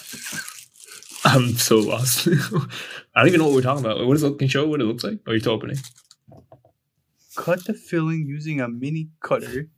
[1.24, 2.28] I'm so lost.
[3.14, 4.06] I don't even know what we're talking about.
[4.06, 4.38] What is it?
[4.38, 5.20] Can you show what it looks like?
[5.26, 5.78] Or are you still opening?
[7.34, 9.68] cut the filling using a mini cutter.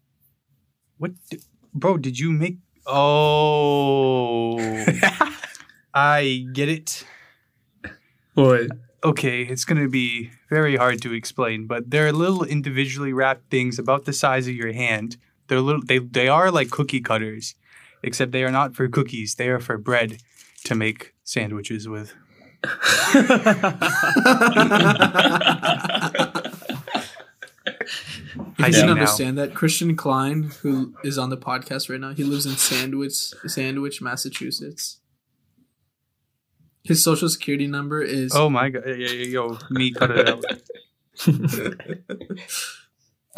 [0.99, 1.41] What, d-
[1.75, 1.97] bro?
[1.99, 2.59] Did you make?
[2.87, 4.59] Oh,
[5.95, 7.05] I get it.
[8.35, 8.69] What?
[9.05, 14.05] Okay, it's gonna be very hard to explain, but they're little individually wrapped things about
[14.05, 15.17] the size of your hand.
[15.49, 15.83] They're little.
[15.83, 17.55] They they are like cookie cutters,
[18.03, 19.35] except they are not for cookies.
[19.37, 20.19] They are for bread
[20.67, 22.15] to make sandwiches with.
[28.59, 28.93] I I didn't now.
[28.93, 29.55] understand that.
[29.55, 33.13] Christian Klein, who is on the podcast right now, he lives in Sandwich,
[33.47, 34.99] Sandwich, Massachusetts.
[36.85, 38.85] His social security number is Oh my god!
[38.87, 40.45] Yeah, yeah, yeah, yo, me cut it out.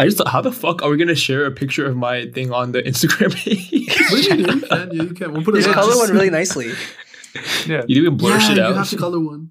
[0.01, 2.53] I just thought, how the fuck are we gonna share a picture of my thing
[2.53, 3.89] on the Instagram page?
[4.11, 4.53] What do you do?
[4.61, 5.33] You can, yeah, you can.
[5.33, 6.73] We'll put You it just color Just- one really nicely.
[7.67, 9.51] Yeah, you even blur yeah, shit you have to color one.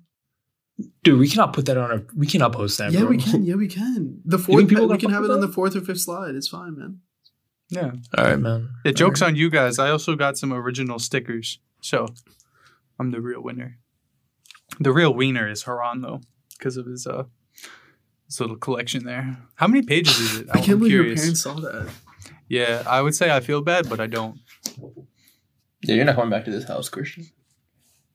[1.04, 2.04] Dude, we cannot put that on our.
[2.16, 2.92] We cannot post that.
[2.92, 3.10] Yeah, bro.
[3.10, 3.44] we can.
[3.44, 4.22] Yeah, we can.
[4.26, 6.36] The fourth, people we can have it on the fourth or fifth slide.
[6.36, 7.00] It's fine, man.
[7.70, 7.92] yeah.
[8.18, 8.70] All right, man.
[8.86, 9.80] Yeah, jokes on you guys.
[9.80, 12.08] I also got some original stickers, so
[13.00, 13.80] I'm the real winner.
[14.80, 16.22] The real wiener is Haran though,
[16.58, 17.24] because of his uh
[18.28, 19.38] his little collection there.
[19.56, 20.48] How many pages is it?
[20.52, 21.22] I can't I'm believe your curious.
[21.22, 21.90] parents saw that.
[22.50, 24.40] Yeah, I would say I feel bad, but I don't.
[25.84, 27.28] Yeah, you're not coming back to this house, Christian.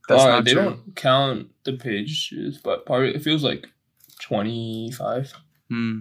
[0.09, 0.63] That's Uh, not they true.
[0.63, 3.67] don't count the pages, but probably it feels like
[4.21, 5.33] twenty five.
[5.69, 6.01] Hmm.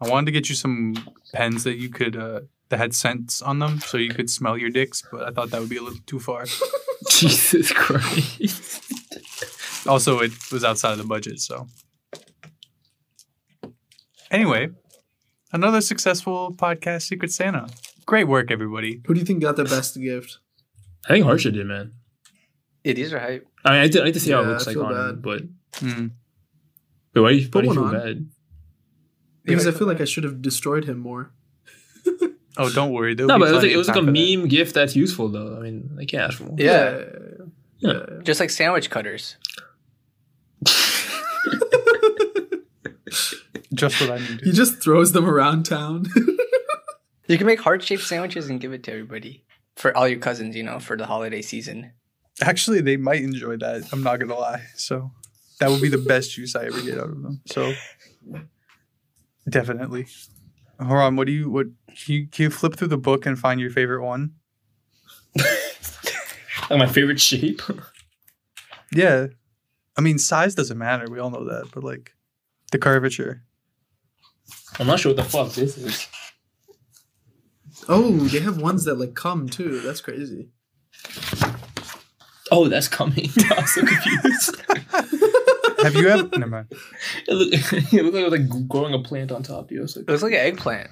[0.00, 0.94] I wanted to get you some
[1.34, 4.70] pens that you could uh that had scents on them, so you could smell your
[4.70, 6.44] dicks, but I thought that would be a little too far.
[7.10, 8.84] Jesus Christ.
[9.86, 11.66] Also, it was outside of the budget, so.
[14.30, 14.68] Anyway,
[15.52, 17.66] another successful podcast, Secret Santa.
[18.06, 19.00] Great work, everybody.
[19.06, 20.38] Who do you think got the best gift?
[21.06, 21.92] I think Harsha did, man.
[22.84, 23.46] Yeah, these are hype.
[23.64, 24.84] I mean, I did, I need to see how it Yeah, looks I like feel
[24.86, 25.10] on bad.
[25.10, 25.42] him, but
[25.80, 26.06] Hmm.
[27.12, 28.06] but why do you, why Put do you one feel on.
[28.06, 28.26] bad?
[29.44, 31.30] Because I feel like I should have destroyed him more.
[32.56, 33.14] Oh, don't worry.
[33.14, 34.36] No, be but it was, like, it was like a time that.
[34.38, 35.56] meme gift that's useful, though.
[35.56, 36.56] I mean, like, yeah, ask for more.
[36.58, 37.04] Yeah.
[37.78, 38.02] Yeah.
[38.24, 39.36] Just like sandwich cutters.
[43.72, 44.40] Just what I needed.
[44.42, 46.06] He just throws them around town.
[47.28, 49.44] You can make heart shaped sandwiches and give it to everybody.
[49.76, 51.92] For all your cousins, you know, for the holiday season.
[52.42, 53.88] Actually, they might enjoy that.
[53.92, 54.62] I'm not gonna lie.
[54.76, 55.10] So
[55.58, 57.40] that would be the best juice I ever get out of them.
[57.46, 57.74] So
[59.48, 60.06] definitely.
[60.80, 61.16] Hold on.
[61.16, 61.50] What do you?
[61.50, 64.32] What can you, can you flip through the book and find your favorite one?
[65.36, 67.60] Like my favorite shape.
[68.92, 69.26] Yeah.
[69.96, 71.06] I mean, size doesn't matter.
[71.10, 71.70] We all know that.
[71.72, 72.14] But like
[72.72, 73.42] the curvature.
[74.78, 76.08] I'm not sure what the fuck this is.
[77.88, 79.80] oh, they have ones that like come too.
[79.80, 80.48] That's crazy.
[82.50, 83.28] Oh, that's coming.
[83.56, 84.56] I'm so confused.
[85.82, 86.28] Have you ever?
[86.36, 86.66] Never mind.
[87.26, 87.48] it, look,
[87.92, 89.70] it looked like it was like growing a plant on top.
[89.70, 89.86] Yo.
[89.86, 90.90] So, It looks like an eggplant.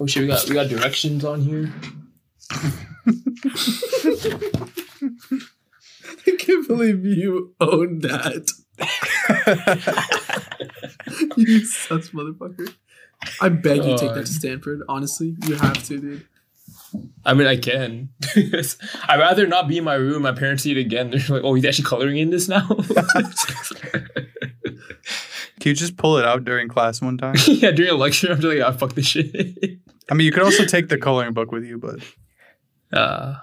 [0.00, 1.72] oh shit, we got we got directions on here.
[6.26, 8.50] I can't believe you own that.
[11.36, 12.74] you sus motherfucker.
[13.40, 14.82] I beg you take that to Stanford.
[14.88, 16.26] Honestly, you have to, dude.
[17.24, 18.08] I mean, I can.
[18.36, 20.22] I'd rather not be in my room.
[20.22, 21.10] My parents see it again.
[21.12, 22.66] They're like, "Oh, he's actually coloring in this now."
[25.60, 27.34] Can you just pull it out during class one time?
[27.46, 29.78] yeah, during a lecture, I'm just like, "Ah, fuck this shit."
[30.10, 31.98] I mean, you could also take the coloring book with you, but
[32.92, 33.36] Uh,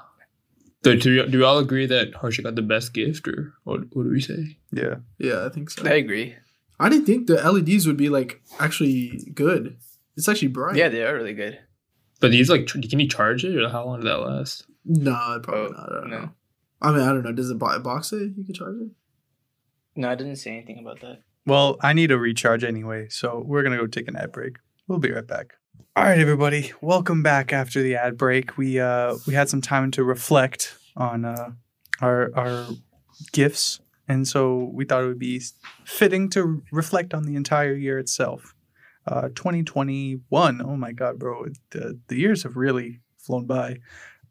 [0.84, 3.82] so do, we- do we all agree that Harsha got the best gift, or what,
[3.94, 4.58] what do we say?
[4.72, 4.96] yeah.
[5.18, 5.86] Yeah, I think so.
[5.86, 6.36] I agree.
[6.80, 9.78] I didn't think the LEDs would be like actually good.
[10.16, 10.76] It's actually bright.
[10.76, 11.60] Yeah, they are really good.
[12.24, 14.66] But these like, tr- can you charge it, or how long did that last?
[14.86, 15.92] No, probably Oh, not.
[15.92, 16.20] I don't no.
[16.20, 16.30] know.
[16.82, 17.34] I mean, I don't know.
[17.34, 18.32] Does it bo- box it?
[18.38, 18.92] You can charge it.
[19.98, 21.20] No, I didn't say anything about that.
[21.46, 24.56] Well, I need a recharge anyway, so we're gonna go take an ad break.
[24.88, 25.56] We'll be right back.
[25.98, 28.58] All right, everybody, welcome back after the ad break.
[28.58, 31.52] We uh we had some time to reflect on uh
[32.02, 32.68] our our
[33.34, 35.42] gifts, and so we thought it would be
[35.84, 38.56] fitting to reflect on the entire year itself.
[39.06, 40.62] Uh, 2021.
[40.62, 43.78] Oh my God, bro, the the years have really flown by.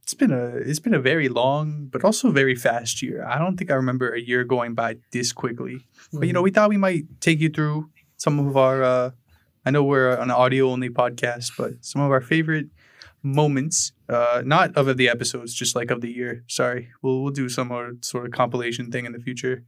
[0.02, 3.24] It's been a it's been a very long but also very fast year.
[3.24, 5.78] I don't think I remember a year going by this quickly.
[6.12, 8.82] But you know, we thought we might take you through some of our.
[8.82, 9.10] Uh,
[9.64, 12.66] I know we're an audio only podcast, but some of our favorite
[13.22, 16.44] moments, uh, not of the episodes, just like of the year.
[16.48, 19.64] Sorry, we'll we'll do some more sort of compilation thing in the future.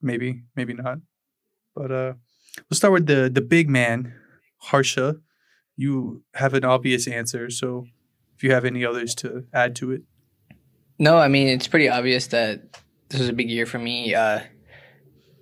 [0.00, 0.98] Maybe, maybe not.
[1.74, 2.12] But uh,
[2.68, 4.14] we'll start with the the big man,
[4.58, 5.16] Harsha.
[5.76, 7.86] You have an obvious answer, so
[8.36, 10.02] if you have any others to add to it,
[10.98, 14.14] No, I mean it's pretty obvious that this was a big year for me.
[14.14, 14.40] Uh,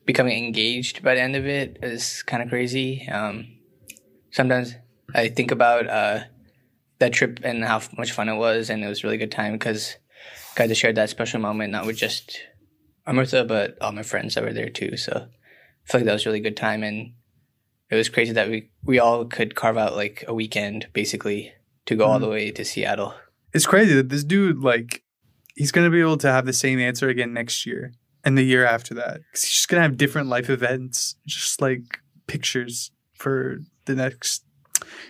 [0.07, 3.07] becoming engaged by the end of it is kind of crazy.
[3.09, 3.47] Um,
[4.31, 4.75] sometimes
[5.15, 6.21] I think about uh,
[6.99, 9.53] that trip and how much fun it was, and it was a really good time
[9.53, 9.97] because
[10.55, 12.41] got to share that special moment not with just
[13.07, 14.97] Amrita, but all my friends that were there too.
[14.97, 15.29] So
[15.89, 17.13] feel like that was a really good time, and
[17.91, 21.53] it was crazy that we we all could carve out like a weekend basically
[21.87, 22.33] to go all the mm-hmm.
[22.35, 23.15] way to Seattle.
[23.55, 25.03] It's crazy that this dude, like,
[25.57, 28.43] he's going to be able to have the same answer again next year and the
[28.43, 29.23] year after that.
[29.33, 34.45] 'Cause he's just going to have different life events, just like pictures for the next.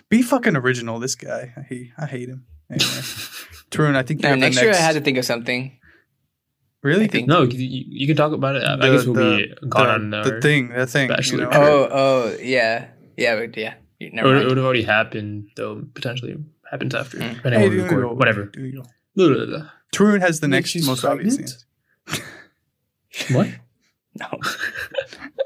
[0.09, 1.53] Be fucking original, this guy.
[1.57, 2.47] I hate, I hate him.
[2.71, 2.91] Anyway.
[3.71, 4.65] Tarun, I think have next next.
[4.65, 5.79] year I had to think of something.
[6.83, 7.09] Really?
[7.09, 8.65] Think- No, you, you can talk about it.
[8.65, 11.11] I The- guess we'll the- be gone the, on the thing, the thing.
[11.25, 11.51] You know?
[11.53, 13.75] Oh, oh, yeah, yeah, but yeah.
[14.01, 16.37] It Never would, it would have already happened, though potentially
[16.71, 17.19] happens after.
[17.19, 17.35] Mm.
[17.37, 18.03] Depending Hey, on do record.
[18.03, 18.47] go- Whatever.
[19.93, 21.65] Tarun has the Wait, next she's most obvious pregnant?
[22.09, 22.25] answer.
[23.35, 23.49] What?
[24.15, 24.27] No.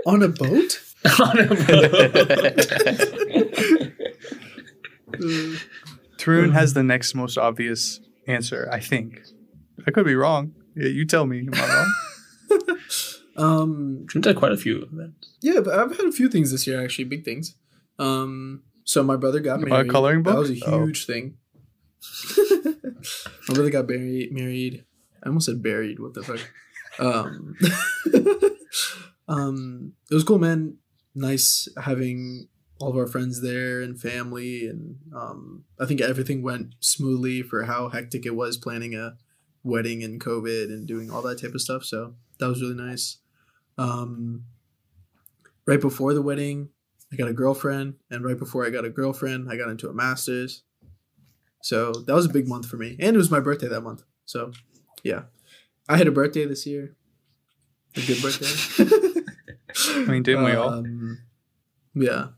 [0.13, 0.81] On a boat?
[1.21, 1.59] On a boat.
[6.19, 9.21] Tarun has the next most obvious answer, I think.
[9.87, 10.53] I could be wrong.
[10.77, 11.41] Yeah, you tell me.
[11.41, 11.85] Am I
[12.57, 12.79] wrong?
[13.37, 15.31] um, Dreams had quite a few events.
[15.41, 17.55] yeah, but I've had a few things this year, actually, big things.
[17.99, 19.91] Um, so my brother got You bought a married.
[19.91, 20.85] coloring That was a Oh.
[20.87, 21.37] huge thing.
[23.49, 24.33] my brother got married.
[24.33, 24.85] Married.
[25.23, 25.99] I almost said buried.
[26.01, 26.41] What the fuck?
[26.99, 27.55] Um,
[29.29, 30.79] um, it was cool, man.
[31.15, 32.49] Nice having
[32.81, 37.65] all of our friends there and family, and um, I think everything went smoothly for
[37.65, 39.17] how hectic it was planning a
[39.65, 41.85] wedding and COVID and doing all that type of stuff.
[41.85, 43.19] So that was really nice.
[43.79, 44.45] Um,
[45.67, 46.71] right before the wedding,
[47.13, 49.93] I got a girlfriend, and right before I got a girlfriend, I got into a
[49.93, 50.63] master's.
[51.63, 54.03] So that was a big month for me, and it was my birthday that month.
[54.25, 54.53] So,
[55.05, 55.25] yeah,
[55.89, 56.97] I had a birthday this year,
[57.97, 59.23] a good birthday.
[60.03, 60.71] I mean, didn't we all?
[60.71, 61.19] Um,
[61.95, 62.29] yeah,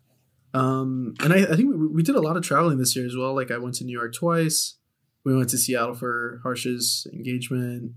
[0.53, 3.17] um, and I, I think we, we did a lot of traveling this year as
[3.17, 3.35] well.
[3.35, 4.75] Like I went to New York twice.
[5.25, 7.93] We went to Seattle for Harsh's engagement.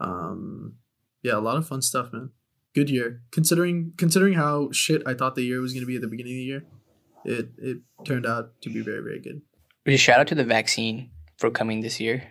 [0.00, 0.74] Um,
[1.22, 2.30] yeah, a lot of fun stuff, man.
[2.74, 6.00] Good year, considering considering how shit I thought the year was going to be at
[6.02, 6.64] the beginning of the year.
[7.24, 9.42] It it turned out to be very very good.
[9.86, 12.24] Just shout out to the vaccine for coming this year.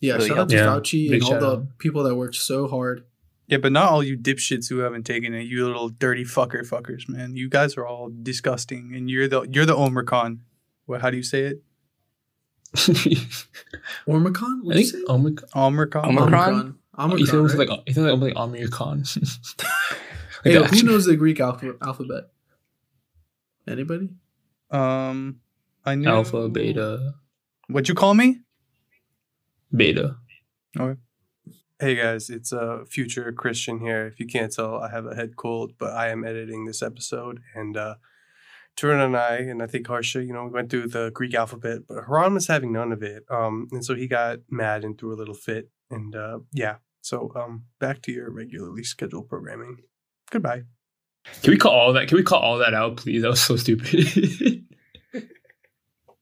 [0.00, 1.78] Yeah, Really shout out to Yeah, Fauci big and all the out.
[1.78, 3.04] people that worked so hard.
[3.46, 5.42] Yeah, but not all you dipshits who haven't taken it.
[5.44, 7.34] You little dirty fucker fuckers, man.
[7.36, 10.40] You guys are all disgusting, and you're the you're the Omicron.
[10.84, 11.00] What?
[11.00, 11.62] How do you say it?
[14.08, 14.60] Omicron?
[14.62, 15.12] I What'd you think say?
[15.12, 15.50] Omicron.
[15.54, 16.04] Omicron?
[16.04, 16.64] Omicron.
[16.66, 17.18] you Omicron.
[17.18, 17.68] think it was right?
[17.68, 19.04] like you think it was like Amir Khan.
[20.44, 22.24] Hey, Like, who knows the Greek alpha- alphabet?
[23.66, 24.10] Anybody?
[24.70, 25.40] Um,
[25.84, 27.14] I knew Alpha, beta,
[27.68, 28.42] What'd you call me?
[29.74, 30.16] beta.
[30.78, 31.00] Okay.
[31.80, 34.06] Hey guys, it's uh, future Christian here.
[34.06, 37.40] If you can't tell, I have a head cold, but I am editing this episode.
[37.54, 37.96] And uh,
[38.76, 41.80] Tarun and I, and I think Harsha, you know, we went through the Greek alphabet,
[41.88, 43.24] but Haran was having none of it.
[43.30, 45.70] Um, and so he got mad and threw a little fit.
[45.90, 49.78] And uh, yeah, so um, back to your regularly scheduled programming.
[50.30, 50.64] Goodbye.
[51.42, 52.06] Can we cut all that?
[52.08, 53.22] Can we cut all that out, please?
[53.22, 54.62] That was so stupid.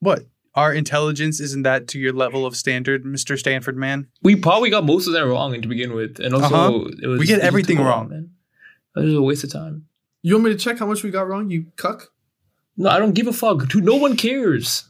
[0.01, 0.27] What?
[0.55, 4.07] Our intelligence isn't that to your level of standard, Mister Stanford man?
[4.23, 6.89] we probably got most of that wrong to begin with, and also Uh-huh.
[7.03, 8.09] it was We get it just everything took wrong.
[8.11, 8.31] man.
[8.95, 9.87] That was a waste of time.
[10.23, 11.51] You want me to check how much we got wrong?
[11.51, 12.13] You cuck.
[12.77, 13.69] No, I don't give a fuck.
[13.69, 14.89] Dude, no one cares.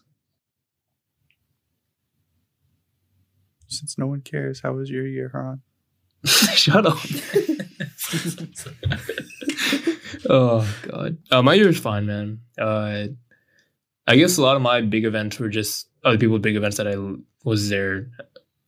[3.68, 5.62] Since no one cares, how was your year, Haran?
[6.24, 6.96] Shut up.
[10.30, 11.18] oh god.
[11.30, 12.40] Uh, my year was fine, man.
[12.58, 13.06] Uh,
[14.06, 16.88] I guess a lot of my big events were just other people's big events that
[16.88, 16.96] I
[17.44, 18.10] was there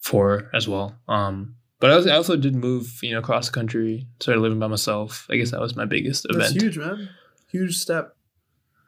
[0.01, 0.95] for as well.
[1.09, 4.59] Um, but I, was, I also did move, you know, across the country, started living
[4.59, 5.27] by myself.
[5.31, 6.63] I guess that was my biggest That's event.
[6.63, 7.11] huge, man.
[7.51, 8.16] Huge step.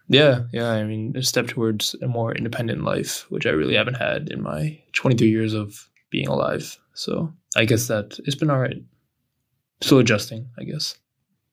[0.08, 0.70] Yeah, yeah.
[0.70, 4.42] I mean, a step towards a more independent life, which I really haven't had in
[4.42, 6.78] my 23 years of being alive.
[6.94, 8.82] So I guess that it's been all right.
[9.80, 10.98] Still adjusting, I guess.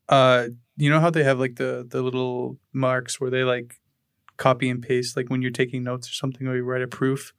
[0.07, 0.47] Uh,
[0.77, 3.75] you know how they have like the the little marks where they like
[4.37, 7.33] copy and paste, like when you're taking notes or something, or you write a proof,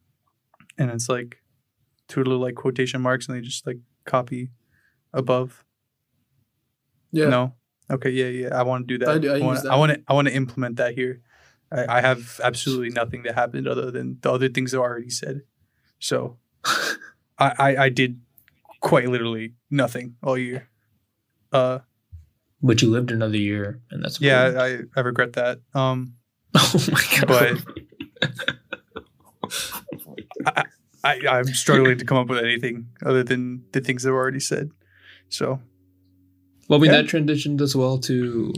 [0.78, 1.38] and it's like
[2.08, 4.50] two little like quotation marks, and they just like copy
[5.12, 5.64] above.
[7.12, 7.28] Yeah.
[7.28, 7.54] No.
[7.91, 8.11] Okay.
[8.11, 8.26] Yeah.
[8.26, 8.59] Yeah.
[8.59, 9.14] I want to do that.
[9.14, 9.62] I do- I want.
[9.62, 9.70] that.
[9.72, 10.03] I want to.
[10.09, 11.20] I want to implement that here.
[11.72, 15.11] I, I have absolutely nothing that happened other than the other things that I already
[15.11, 15.43] said.
[15.99, 16.97] So, I,
[17.59, 18.20] I I did
[18.80, 20.68] quite literally nothing all year.
[21.53, 21.80] Uh.
[22.62, 24.53] But you lived another year, and that's Yeah.
[24.57, 25.61] I, I regret that.
[25.74, 26.14] Um,
[26.55, 27.62] oh my god.
[27.62, 27.76] But-
[31.05, 34.41] I, I'm struggling to come up with anything other than the things that I've already
[34.41, 34.70] said.
[35.28, 35.61] So
[36.68, 37.02] well, I mean, Yeah.
[37.02, 38.52] that transitioned as well to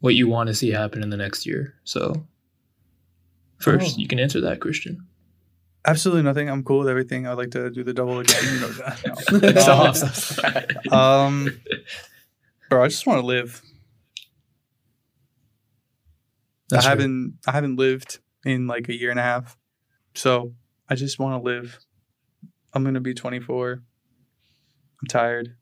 [0.00, 1.74] what you want to see happen in the next year.
[1.84, 2.26] So
[3.58, 4.00] First, Oh.
[4.00, 5.06] you can answer that, Christian.
[5.86, 6.48] Absolutely nothing.
[6.50, 7.28] I'm cool with everything.
[7.28, 8.42] I'd like to do the double again.
[8.54, 9.22] You know that.
[9.54, 9.60] No.
[9.60, 10.92] Stop, Um, stop, stop.
[10.92, 11.60] um,
[12.68, 13.62] bro, I just want to live.
[16.70, 19.56] That's I haven't I haven't lived in like a year and a half.
[20.14, 20.54] So
[20.88, 21.78] I just want to live.
[22.72, 23.72] I'm gonna be 24.
[25.02, 25.54] I'm tired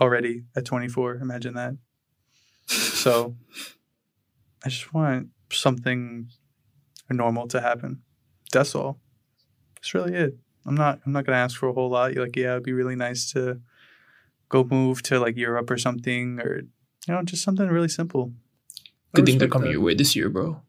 [0.00, 1.16] already at 24.
[1.16, 1.76] Imagine that.
[2.66, 3.36] So
[4.64, 6.28] I just want something
[7.10, 8.02] normal to happen.
[8.52, 9.00] That's all.
[9.76, 10.36] That's really it.
[10.66, 12.12] I'm not I'm not gonna ask for a whole lot.
[12.12, 13.60] You're like, yeah, it'd be really nice to
[14.48, 16.62] go move to like Europe or something or
[17.06, 18.32] you know, just something really simple.
[19.14, 19.72] Good things are respect coming that.
[19.72, 20.60] your way this year, bro.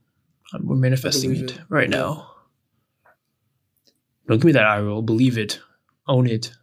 [0.61, 1.59] We're manifesting it, it.
[1.67, 2.31] right now.
[4.27, 5.01] Don't give me that eye roll.
[5.01, 5.59] Believe it.
[6.07, 6.53] Own it.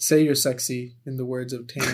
[0.00, 1.82] Say you're sexy in the words of Tane.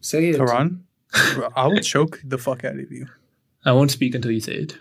[0.00, 0.36] Say it.
[0.36, 0.86] Karan,
[1.54, 3.06] I will choke the fuck out of you.
[3.66, 4.78] I won't speak until you say it.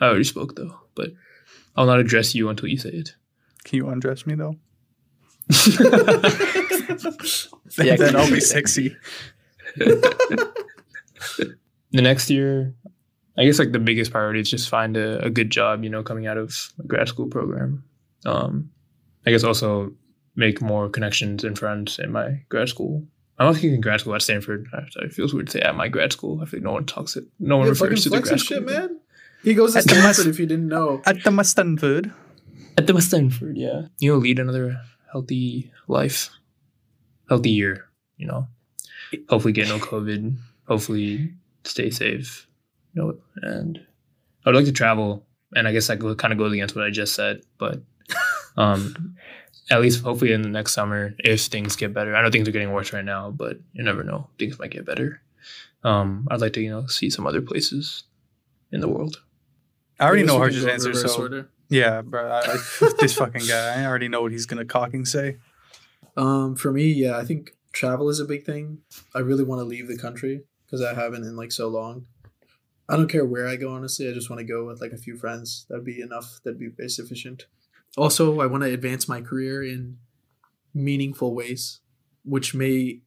[0.00, 1.10] I already spoke though, but
[1.74, 3.16] I'll not address you until you say it.
[3.64, 4.54] Can you undress me though?
[7.78, 8.96] Yeah, then I'll be sexy.
[9.76, 10.54] the
[11.92, 12.74] next year,
[13.36, 16.02] I guess like the biggest priority is just find a, a good job, you know,
[16.02, 17.84] coming out of a grad school program.
[18.26, 18.70] Um,
[19.26, 19.92] I guess also
[20.34, 23.06] make more connections and friends in my grad school.
[23.38, 24.66] I'm not thinking grad school at Stanford.
[24.72, 26.40] I- It feels weird to say at my grad school.
[26.42, 27.24] I feel like no one talks it.
[27.38, 28.58] No one Yeah, fucking refers to the grad school.
[28.58, 29.00] shit, man.
[29.42, 31.02] He goes to At the Stanford must- if you didn't know.
[31.06, 32.12] At the Stanford.
[32.78, 33.86] At the Stanford, yeah.
[34.00, 34.80] You know, lead another
[35.12, 36.30] healthy life,
[37.28, 37.84] healthy year.
[38.18, 38.48] You know,
[39.28, 40.36] hopefully get no COVID.
[40.68, 41.32] Hopefully
[41.64, 42.46] stay safe.
[42.94, 43.78] You know, and
[44.44, 45.26] I would like to travel.
[45.54, 47.80] And I guess that kind of goes against what I just said, but
[48.56, 49.16] um,
[49.70, 52.14] at least hopefully in the next summer, if things get better.
[52.14, 54.28] I know things are getting worse right now, but you never know.
[54.38, 55.20] Things might get better.
[55.84, 58.04] Um, I'd like to you know see some other places
[58.72, 59.22] in the world.
[59.98, 61.48] I already know we can Harsh's answer, so order.
[61.68, 62.28] yeah, bro.
[62.28, 65.38] I, I, this fucking guy, I already know what he's gonna cocking say.
[66.16, 68.78] Um, for me, yeah, I think travel is a big thing.
[69.14, 72.06] I really want to leave the country because I haven't in like so long.
[72.88, 74.08] I don't care where I go, honestly.
[74.08, 75.66] I just want to go with like a few friends.
[75.68, 76.40] That'd be enough.
[76.44, 77.46] That'd be sufficient.
[77.96, 79.98] Also, I want to advance my career in
[80.74, 81.80] meaningful ways,
[82.24, 83.00] which may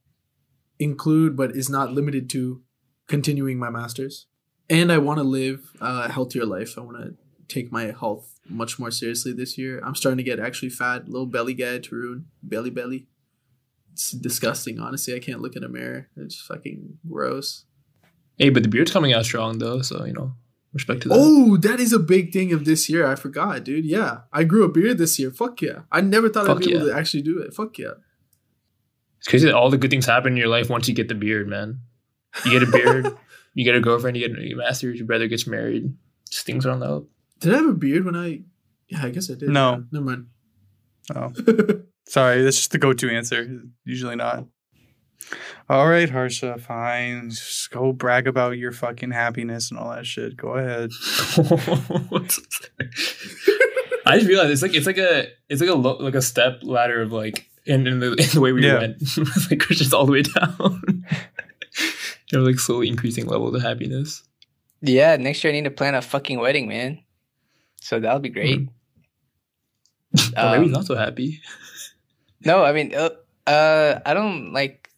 [0.80, 2.62] include but is not limited to
[3.08, 4.26] continuing my master's.
[4.70, 6.78] And I want to live a healthier life.
[6.78, 7.16] I want to
[7.48, 9.82] take my health much more seriously this year.
[9.84, 13.08] I'm starting to get actually fat, little belly guy to ruin belly belly.
[13.94, 15.16] It's disgusting, honestly.
[15.16, 16.08] I can't look in a mirror.
[16.16, 17.66] It's fucking gross.
[18.38, 20.34] Hey, but the beard's coming out strong though, so you know,
[20.74, 21.16] respect to that.
[21.18, 23.06] Oh, that is a big thing of this year.
[23.06, 23.86] I forgot, dude.
[23.86, 25.32] Yeah, I grew a beard this year.
[25.32, 25.82] Fuck yeah!
[25.92, 27.54] I never thought I'd Fuck be able to actually do it.
[27.54, 27.94] Fuck yeah!
[29.20, 31.16] It's crazy that all the good things happen in your life once you get the
[31.16, 31.80] beard, man.
[32.46, 33.18] You get a beard,
[33.54, 35.94] you get a girlfriend, you get a master's, your brother gets married.
[36.30, 37.04] Just things are on the up.
[37.40, 38.42] Did I have a beard when I?
[38.88, 39.50] Yeah, I guess I did.
[39.50, 39.84] No.
[39.92, 40.28] never mind.
[41.16, 41.32] Oh,
[42.08, 42.44] sorry.
[42.44, 43.62] That's just the go-to answer.
[43.84, 44.46] Usually not.
[45.70, 46.58] All right, Harsha.
[46.58, 47.30] Fine.
[47.32, 50.36] Just go brag about your fucking happiness and all that shit.
[50.38, 50.90] Go ahead.
[54.06, 56.60] I just realized it's like it's like a it's like a lo- like a step
[56.64, 58.80] ladder of like in, in, the, in the way we Yeah.
[58.80, 58.96] went.
[59.02, 60.82] It's like just all the way down.
[62.32, 64.24] You're like slowly increasing levels of happiness.
[64.82, 67.00] Yeah, next year I need to plan a fucking wedding, man.
[67.82, 68.60] So that'll be great.
[70.38, 71.42] Or maybe Um, not so happy.
[72.46, 73.10] No, I mean, uh,
[73.46, 74.89] uh, I don't like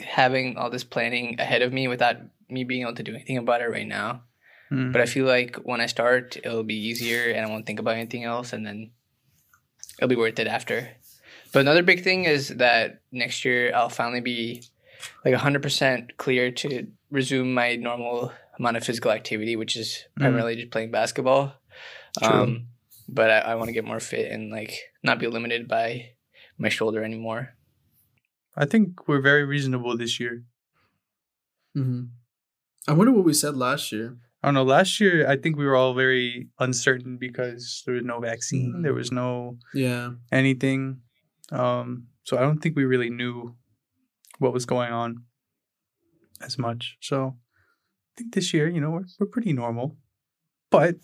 [0.00, 2.16] having all this planning ahead of me without
[2.48, 4.22] me being able to do anything about it right now.
[4.68, 4.92] Hmm.
[4.92, 7.96] But I feel like when I start, it'll be easier and I won't think about
[7.96, 8.90] anything else, and then
[9.98, 10.88] it'll be worth it after.
[11.52, 14.62] But another big thing is that next year I'll finally be
[15.24, 20.22] like 100% clear to resume my normal amount of physical activity, which is Mm.
[20.22, 21.54] primarily just playing basketball.
[22.18, 22.28] True.
[22.28, 22.66] Um,
[23.08, 26.10] but I, I want to get more fit and like not be limited by
[26.58, 27.54] my shoulder anymore.
[28.56, 30.44] I think we're very reasonable this year.
[31.74, 32.04] hmm
[32.88, 34.16] I wonder what we said last year.
[34.42, 34.62] I don't know.
[34.62, 38.74] Last year, I think we were all very uncertain because there was no vaccine.
[38.74, 38.82] Mhm.
[38.84, 41.00] There was no Yeah, anything.
[41.50, 43.56] Um, so I don't think we really knew
[44.38, 45.24] what was going on
[46.40, 46.96] as much.
[47.00, 47.36] So
[48.12, 49.96] I think this year, you know, we're, we're pretty normal.
[50.70, 50.96] But,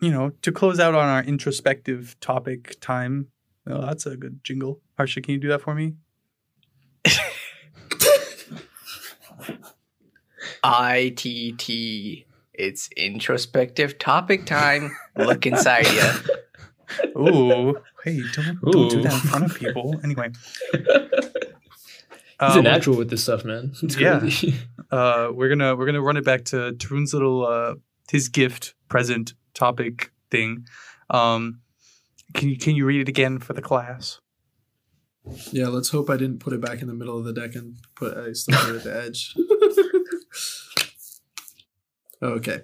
[0.00, 3.28] you know, to close out on our introspective topic time,
[3.66, 4.82] oh, that's a good jingle.
[4.96, 5.94] Harsha, can you do that for me?
[10.64, 12.24] ITT.
[12.54, 14.96] It's introspective topic time.
[15.16, 16.10] Look inside you.
[17.20, 17.74] Ooh,
[18.04, 20.00] hey, don't, don't do that in front of people.
[20.04, 20.30] Anyway.
[20.72, 20.82] He's
[22.40, 23.72] Um, a natural with this stuff, man.
[23.82, 24.20] It's yeah.
[24.90, 27.74] uh, we're gonna we're gonna run it back to Tarun's little uh,
[28.10, 30.66] his gift present topic thing.
[31.10, 31.60] Um,
[32.34, 34.20] can you can you read it again for the class?
[35.50, 37.76] Yeah, let's hope I didn't put it back in the middle of the deck and
[37.94, 39.34] put I still put it at the edge.
[42.22, 42.62] okay.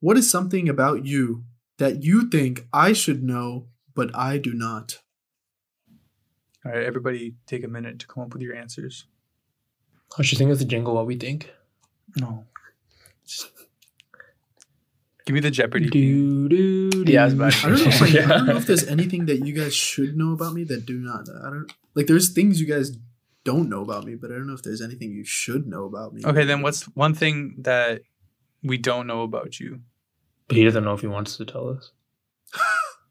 [0.00, 1.44] What is something about you
[1.78, 5.00] that you think I should know, but I do not?
[6.64, 9.06] All right, everybody, take a minute to come up with your answers.
[10.18, 11.50] I should think of the jingle what we think.
[12.16, 12.44] No.
[15.28, 15.88] Just give me the Jeopardy.
[15.90, 16.48] theme.
[16.48, 17.12] Do, do, do.
[17.12, 17.86] Yeah, I was about to I don't know.
[17.88, 20.64] If, like, I don't know if there's anything that you guys should know about me
[20.64, 21.28] that do not.
[21.28, 22.06] I don't like.
[22.06, 22.96] There's things you guys
[23.44, 26.14] don't know about me, but I don't know if there's anything you should know about
[26.14, 26.22] me.
[26.24, 28.02] Okay, then what's one thing that
[28.62, 29.80] we don't know about you?
[30.48, 31.90] But he doesn't know if he wants to tell us.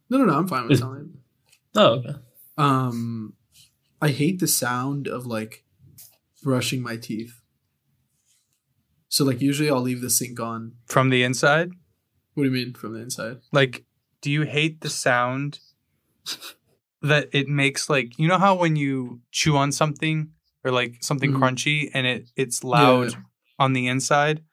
[0.10, 0.36] No, no, no.
[0.38, 1.00] I'm fine with Is- telling.
[1.02, 1.20] you.
[1.76, 2.16] Oh, okay.
[2.58, 3.34] Um,
[4.02, 5.66] I hate the sound of like
[6.42, 7.42] brushing my teeth.
[9.10, 10.76] So like usually I'll leave the sink on.
[10.86, 11.72] From the inside?
[12.38, 13.38] What do you mean from the inside?
[13.52, 13.84] Like,
[14.22, 15.58] do you hate the sound
[17.02, 20.30] that it makes like you know how when you chew on something
[20.64, 21.40] or like something Mhm.
[21.40, 23.18] crunchy and it it's loud Yeah.
[23.58, 24.44] on the inside?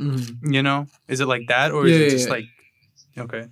[0.00, 0.52] Mm-hmm.
[0.52, 0.88] You know?
[1.06, 2.32] Is it like that or is Yeah, it yeah, just yeah.
[2.34, 2.46] like
[3.18, 3.48] okay.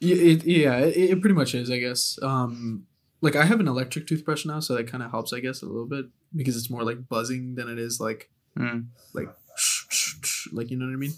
[0.00, 2.18] Yeah, it, yeah, it, it pretty much is, I guess.
[2.22, 2.86] Um,
[3.20, 5.66] like I have an electric toothbrush now, so that kind of helps, I guess, a
[5.66, 8.86] little bit because it's more like buzzing than it is like Mm.
[9.12, 9.28] like
[10.50, 11.12] like you know what I mean.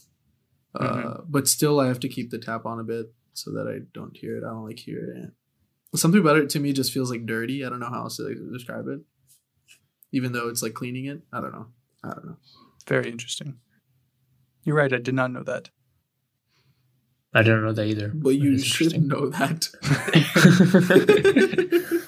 [0.74, 1.24] Uh, Mhm.
[1.28, 4.16] but still, I have to keep the tap on a bit so that I don't
[4.16, 4.44] hear it.
[4.44, 5.32] I don't like hear it.
[5.98, 7.64] Something about it to me just feels like dirty.
[7.64, 9.00] I don't know how else to like, describe it.
[10.12, 11.66] Even though it's like cleaning it, I don't know.
[12.02, 12.36] I don't know.
[12.88, 13.58] Very interesting.
[14.64, 15.70] You're right, I did not know that.
[17.34, 18.08] I don't know that either.
[18.14, 19.68] But you should know that.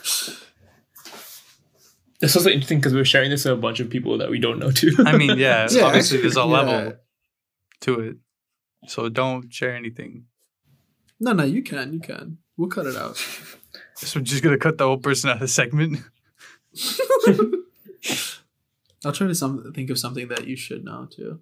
[2.20, 4.58] It's also interesting because we're sharing this with a bunch of people that we don't
[4.58, 4.92] know too.
[5.04, 6.92] I mean, yeah, Yeah, obviously there's a level yeah.
[7.80, 8.16] to it.
[8.86, 10.24] So don't share anything.
[11.20, 12.38] No, no, you can, you can.
[12.56, 13.18] We'll cut it out.
[13.96, 16.00] So we're just gonna cut the whole person out of the segment.
[19.04, 21.40] I'll try to some think of something that you should know too.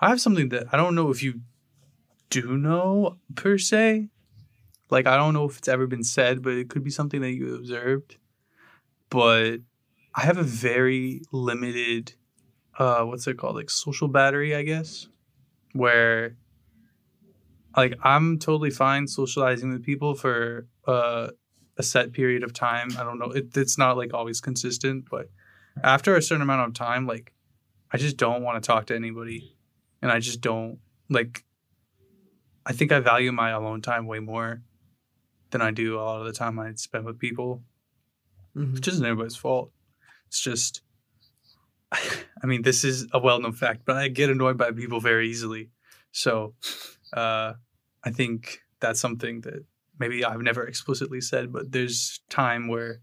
[0.00, 1.40] I have something that I don't know if you
[2.30, 4.08] do know per se.
[4.90, 7.32] Like I don't know if it's ever been said, but it could be something that
[7.32, 8.16] you observed.
[9.10, 9.58] But
[10.14, 12.14] I have a very limited
[12.78, 13.56] uh what's it called?
[13.56, 15.08] Like social battery, I guess.
[15.72, 16.36] Where
[17.78, 21.28] like I'm totally fine socializing with people for uh
[21.76, 22.88] a set period of time.
[22.98, 23.30] I don't know.
[23.30, 25.30] It, it's not like always consistent, but
[25.82, 27.32] after a certain amount of time, like
[27.92, 29.56] I just don't want to talk to anybody
[30.02, 31.44] and I just don't like.
[32.66, 34.60] I think I value my alone time way more
[35.50, 37.62] than I do a lot of the time I spend with people,
[38.56, 38.74] Mhm.
[38.74, 39.70] which isn't anybody's fault.
[40.26, 40.82] It's just,
[41.92, 45.70] I mean, this is a well-known fact, but I get annoyed by people very easily.
[46.12, 46.54] So,
[47.14, 47.54] uh,
[48.04, 49.64] I think that's something that
[49.98, 53.00] maybe I've never explicitly said, but there's time where,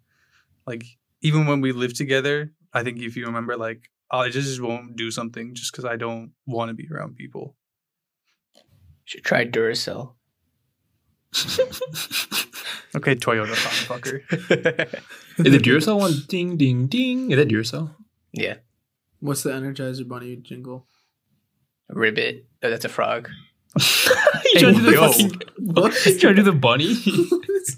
[0.66, 0.86] like,
[1.22, 5.12] even when we live together, I think if you remember, like, I just won't do
[5.12, 7.56] something just because I don't want to be around people.
[9.06, 10.14] Should try Duracell.
[12.96, 13.56] Okay, Toyota
[13.88, 14.22] fucker.
[15.40, 17.30] Is the Duracell one ding ding ding?
[17.30, 17.94] Is that Duracell?
[18.32, 18.56] yeah,
[19.20, 20.88] What's the Energizer Bunny jingle?
[21.90, 22.46] ribbit.
[22.64, 23.30] Oh, that's a frog.
[24.54, 26.06] you trying to do the fucking What?
[26.06, 26.96] you trying to do the bunny?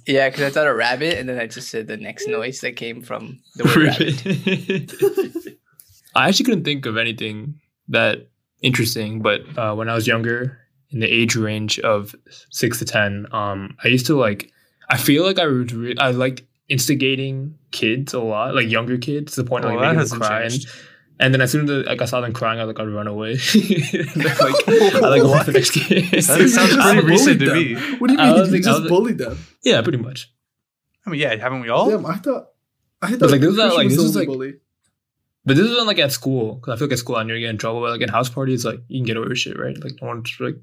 [0.06, 2.76] Yeah, because I thought a rabbit, and then I just said the next noise that
[2.76, 4.26] came from the word rabbit.
[4.26, 5.60] Ribbit.
[6.16, 7.56] I actually couldn't think of anything
[7.89, 8.28] that
[8.62, 10.60] interesting, but uh, when I was younger,
[10.91, 12.16] in the age range of
[12.52, 14.52] six to ten, um, I used to like.
[14.89, 19.36] I feel like I was re- I liked instigating kids a lot, like younger kids,
[19.36, 20.48] to the point of Oh, like that making them hasn't cry.
[20.50, 20.68] Changed.
[20.68, 20.84] and
[21.34, 23.38] then as soon as like I saw them crying, I was like I'd run away.
[23.53, 26.05] And then, like I like walk the next kid.
[26.11, 27.97] That sounds You pretty just recent to bullied me.
[27.97, 28.34] What do you mean?
[28.34, 29.38] was You like- I just was like- bullied them?
[29.63, 30.32] yeah, pretty much.
[31.05, 31.89] I mean, yeah, haven't we all?
[31.89, 32.47] Damn, I thought.
[33.01, 34.53] I thought But, like, this is not, like, was this the is, only like- bully.
[35.45, 37.39] But this isn't like at school because I feel like at school I knew you
[37.39, 37.80] get in trouble.
[37.82, 39.82] But like in house parties, like you can get away with shit, right?
[39.82, 40.55] Like no one's like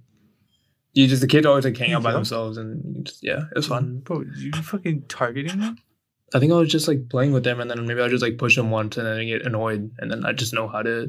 [0.93, 3.67] you just the kids always like hang out by themselves and just, yeah, it was
[3.67, 4.01] fun.
[4.05, 5.79] Bro, you fucking targeting them?
[6.33, 8.39] I think I was just like playing with them and then maybe I'll just like
[8.39, 11.09] push them once and then they get annoyed and then I just know how to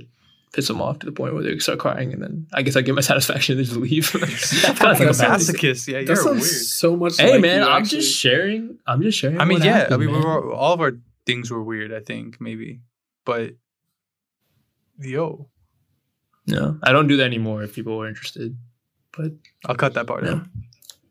[0.53, 2.81] piss them off to the point where they start crying and then I guess I
[2.81, 4.13] get my satisfaction and just leave.
[4.21, 5.87] It's kinda like a That sounds- masochist.
[5.87, 6.51] Yeah, That you're sounds weird.
[6.51, 7.17] so much.
[7.17, 8.01] Hey like man, I'm actually.
[8.01, 8.77] just sharing.
[8.85, 9.39] I'm just sharing.
[9.39, 9.73] I mean, what yeah.
[9.77, 10.93] happened, I mean, we were, all of our
[11.25, 11.91] things were weird.
[11.93, 12.81] I think maybe,
[13.25, 13.53] but
[14.99, 15.47] yo,
[16.47, 17.63] No, I don't do that anymore.
[17.63, 18.55] If people are interested,
[19.17, 19.31] but
[19.65, 20.31] I'll cut that part Yeah.
[20.33, 20.45] out.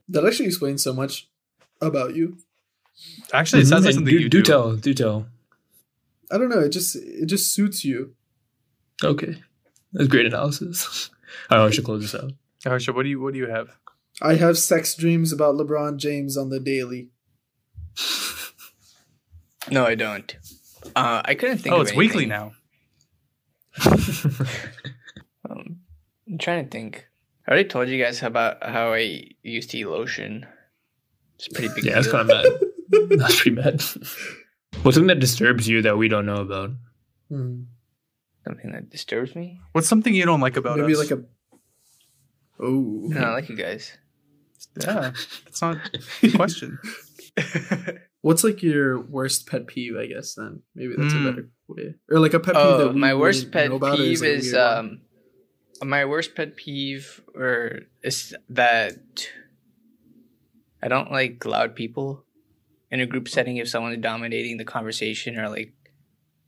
[0.09, 1.29] That actually explains so much
[1.81, 2.37] about you.
[3.33, 4.43] Actually, it sounds like Mhm, something do, you do do.
[4.43, 5.27] tell, do tell.
[6.31, 6.61] I don't know.
[6.61, 8.15] It just it just suits you.
[9.03, 9.43] Okay.
[9.93, 11.11] That's great analysis.
[11.51, 12.33] I know I should close this out.
[12.65, 13.69] Harsha, what do you what do you have?
[14.23, 17.11] I have sex dreams about LeBron James on the daily.
[19.71, 20.37] No, I don't.
[20.95, 21.75] Uh, I couldn't think.
[21.75, 22.53] oh, of it's weekly now.
[25.51, 25.81] Um,
[26.27, 27.07] I'm trying to think.
[27.47, 30.47] I already told you guys about how I used to eat lotion.
[31.37, 31.85] It's pretty big.
[31.85, 32.17] yeah, that's deal.
[32.25, 32.64] kind of bad.
[33.19, 33.83] That's pretty bad.
[34.83, 36.71] What's something that disturbs you that we don't know about?
[37.29, 37.63] Hmm.
[38.45, 39.61] something that disturbs me.
[39.73, 40.99] What's something you don't like about Maybe us?
[40.99, 41.25] like a.
[42.61, 43.07] Oh.
[43.09, 43.97] No, I like you guys.
[44.81, 45.13] yeah,
[45.45, 45.79] that's not
[46.23, 46.79] a question.
[48.21, 49.97] What's like your worst pet peeve?
[49.97, 51.27] I guess then maybe that's Hmm.
[51.27, 53.71] a better way, or like a pet peeve oh, that we my worst wouldn't pet
[53.71, 55.01] know about, or peeve like is weird one?
[55.83, 59.29] um, my worst pet peeve or is that
[60.83, 62.25] I don't like loud people
[62.91, 63.57] in a group setting.
[63.57, 65.73] If someone's dominating the conversation or like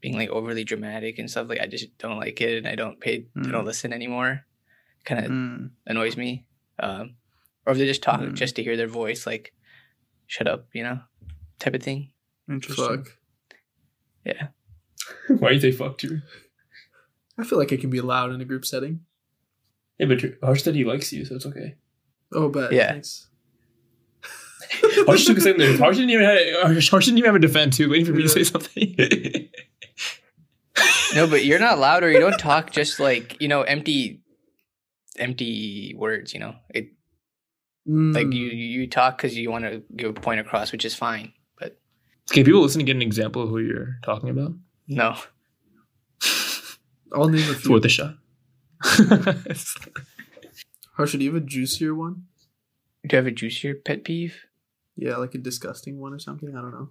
[0.01, 2.99] being like overly dramatic and stuff, like I just don't like it, and I don't
[2.99, 3.51] pay, I Mm.
[3.51, 4.45] don't listen anymore.
[5.05, 5.71] Kind of Mm.
[5.85, 6.45] annoys me.
[6.79, 7.15] Um,
[7.65, 8.33] or if they just talk Mm.
[8.35, 9.53] just to hear their voice, like
[10.27, 10.99] shut up, you know,
[11.59, 12.11] type of thing.
[12.49, 12.85] Interesting.
[13.03, 13.17] Fuck.
[14.25, 14.47] Yeah.
[15.39, 16.21] Why you say fuck to?
[17.37, 19.05] I feel like it can be loud in a group setting.
[19.97, 21.75] Yeah, but Harsh said he likes you, so it's okay.
[22.33, 22.91] Oh, but Yeah.
[22.91, 23.29] Thanks.
[25.07, 25.75] Harsh took a second there.
[25.77, 27.77] Harsh didn't even have, Harsh didn't even have a defense.
[27.77, 29.49] He was waiting for me to say something.
[31.15, 34.21] No, but you're not loud or you don't talk just like, you know, empty
[35.17, 36.53] empty words, you know.
[36.69, 36.91] It
[37.87, 38.33] like Mm.
[38.35, 41.31] you you talk cuz you want to give a point across, which is fine.
[41.59, 41.79] But
[42.29, 44.53] Can people listen to get an example of who you're talking about?
[44.87, 45.15] no.
[47.13, 47.71] I'll name a It's few.
[47.71, 48.17] worth a shot.
[50.97, 52.25] Harsha, do you have a juicier one?
[53.07, 54.35] Do you have a juicier pet peeve?
[54.97, 56.49] Yeah, like a disgusting one or something.
[56.57, 56.89] I don't know.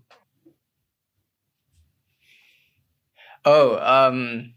[3.45, 4.55] Oh, um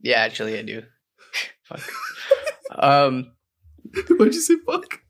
[0.00, 0.82] yeah, actually I do.
[1.64, 1.82] Fuck.
[2.70, 3.32] um
[4.18, 5.00] Why'd you say fuck?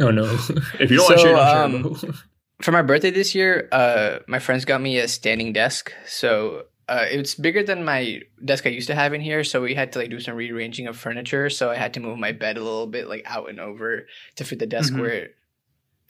[0.00, 0.24] oh no!
[0.80, 1.48] If you don't want to So, share, don't
[1.84, 2.10] um, share.
[2.10, 2.18] bro.
[2.62, 5.92] for my birthday this year, uh, my friends got me a standing desk.
[6.06, 9.44] So uh, it's bigger than my desk I used to have in here.
[9.44, 11.48] So we had to like do some rearranging of furniture.
[11.48, 14.06] So I had to move my bed a little bit like out and over
[14.36, 15.00] to fit the desk Mhm.
[15.00, 15.28] where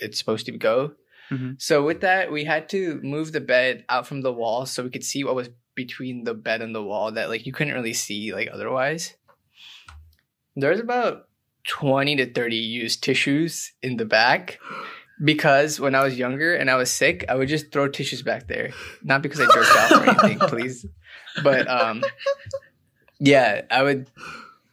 [0.00, 0.92] it's supposed to go.
[1.30, 1.60] Mhm.
[1.60, 4.90] So with that, we had to move the bed out from the wall so we
[4.90, 7.92] could see what was between the bed and the wall that like you couldn't really
[7.94, 9.14] see like otherwise.
[10.56, 11.28] There's about
[11.68, 14.58] 20 to 30 used tissues in the back
[15.22, 18.48] because when I was younger and I was sick, I would just throw tissues back
[18.48, 18.70] there.
[19.02, 20.84] Not because I jerked off or anything, please.
[21.42, 22.02] But um
[23.20, 24.10] yeah, I would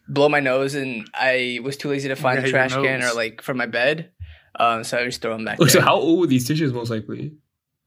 [0.07, 3.13] blow my nose and I was too lazy to find Yeah, the trash can or
[3.13, 4.09] like from my bed.
[4.57, 6.89] Um so I just throw them back Oh, so how old were these tissues most
[6.89, 7.33] likely?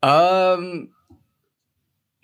[0.03, 0.89] Um,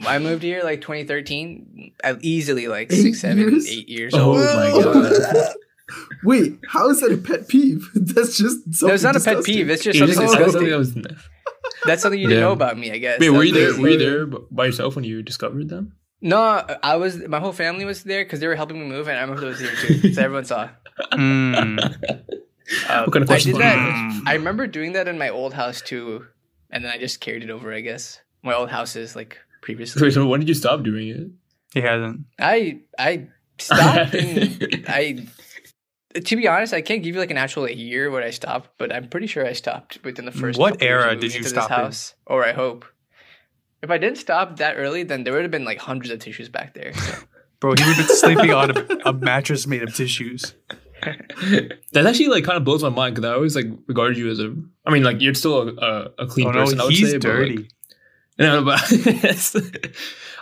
[0.06, 1.92] I moved here like 2013.
[2.04, 3.68] I easily like Eight six, seven, years?
[3.68, 4.38] eight years Oh old.
[4.38, 5.52] my god!
[6.24, 7.88] Wait, how is that a pet peeve?
[7.94, 9.70] That's just something No, it's not a pet peeve.
[9.70, 10.64] It's just You something just disgusting.
[10.64, 10.92] disgusting.
[10.94, 11.82] something that was.
[11.84, 12.46] That's something you didn't Yeah.
[12.48, 13.20] know about me, I guess.
[13.20, 13.80] Wait, were you there?
[13.80, 15.92] Were you there by yourself when you discovered them?
[16.22, 16.40] No,
[16.82, 17.18] I was.
[17.28, 19.60] My whole family was there because they were helping me move, and I moved was
[19.60, 20.70] here too, so everyone saw.
[21.12, 21.94] Mm.
[22.88, 23.78] Uh, What kind of I questions did that.
[23.78, 24.22] Mm.
[24.26, 26.26] I remember doing that in my old house too,
[26.70, 27.72] and then I just carried it over.
[27.72, 30.02] I guess my old house is like previously.
[30.02, 31.28] Wait, so when did you stop doing it?
[31.74, 32.22] He hasn't.
[32.38, 35.26] I I stopped and I.
[36.14, 38.90] To be honest, I can't give you like an actual year where I stopped, but
[38.90, 40.58] I'm pretty sure I stopped within the first.
[40.58, 41.84] What couple years era did you into stop This in?
[41.84, 42.86] house, or I hope.
[43.82, 46.48] If I didn't stop that early, then there would have been like hundreds of tissues
[46.48, 46.94] back there.
[46.94, 47.18] So.
[47.60, 50.54] Bro, he would have been sleeping on a, a mattress made of tissues.
[51.02, 54.38] That actually like kind of blows my mind because I always like regarded you as
[54.40, 54.54] a.
[54.84, 56.78] I mean, like you're still a, a, a clean Oh person.
[56.78, 57.68] I no, would he's say, but, like- dirty.
[58.38, 58.80] No, but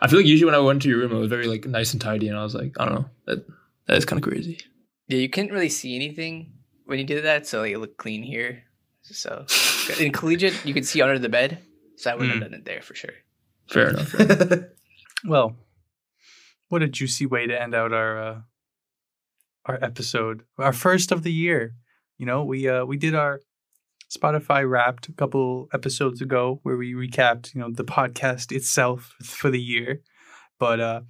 [0.03, 1.93] I feel like usually when I went to your room, it was very like nice
[1.93, 3.47] and tidy, and I was like, I don't know, that
[3.87, 4.59] that is kind of crazy.
[5.07, 6.53] Yeah, you couldn't really see anything
[6.87, 8.65] when you did that, so like, it looked clean here.
[9.03, 9.47] So
[10.01, 11.59] in collegiate, you could see under the bed,
[11.97, 12.43] so I wouldn't Mm.
[12.43, 13.13] have done it there for sure.
[13.69, 14.09] Fair enough.
[14.09, 14.65] fair enough.
[15.27, 15.57] Well,
[16.69, 18.41] what a juicy way to end out our uh,
[19.67, 21.75] our episode, our first of the year.
[22.19, 23.41] You know, we uh, we did our
[24.17, 29.51] Spotify Wrapped a couple episodes ago, where we recapped, you know, the podcast itself for
[29.51, 30.03] the year.
[30.59, 31.01] But uh,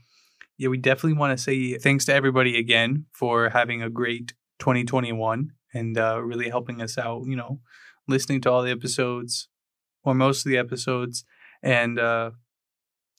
[0.57, 5.51] yeah, we definitely want to say thanks to everybody again for having a great 2021
[5.75, 7.25] and uh, really helping us out.
[7.27, 7.61] You know,
[8.09, 9.49] listening to all the episodes
[10.05, 11.25] or most of the episodes,
[11.63, 12.31] and uh,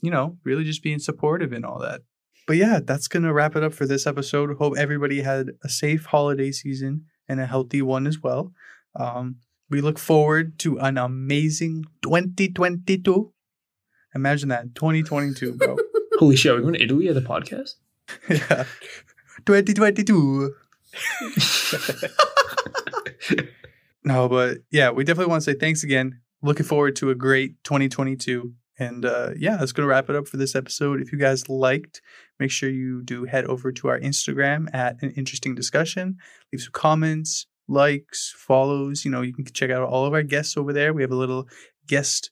[0.01, 2.01] you know, really just being supportive and all that.
[2.47, 4.57] But yeah, that's going to wrap it up for this episode.
[4.57, 8.53] Hope everybody had a safe holiday season and a healthy one as well.
[8.95, 9.37] Um,
[9.69, 13.33] we look forward to an amazing 2022.
[14.13, 15.75] Imagine that 2022, bro.
[16.19, 17.75] Holy shit, are we going to Italy at the podcast?
[18.29, 18.65] yeah.
[19.45, 20.53] 2022.
[24.03, 26.21] no, but yeah, we definitely want to say thanks again.
[26.41, 28.53] Looking forward to a great 2022.
[28.77, 31.01] And uh, yeah, that's going to wrap it up for this episode.
[31.01, 32.01] If you guys liked,
[32.39, 36.17] make sure you do head over to our Instagram at an interesting discussion.
[36.51, 39.05] Leave some comments, likes, follows.
[39.05, 40.93] You know, you can check out all of our guests over there.
[40.93, 41.47] We have a little
[41.87, 42.31] guest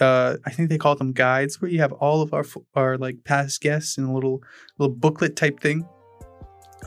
[0.00, 3.16] uh i think they call them guides where you have all of our our like
[3.24, 4.42] past guests in a little
[4.78, 5.86] little booklet type thing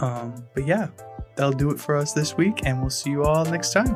[0.01, 0.87] um but yeah
[1.35, 3.95] that'll do it for us this week and we'll see you all next time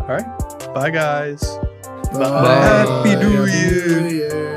[0.00, 1.58] all right bye guys
[2.12, 2.60] Bye.
[2.60, 4.49] Happy New Happy New Year.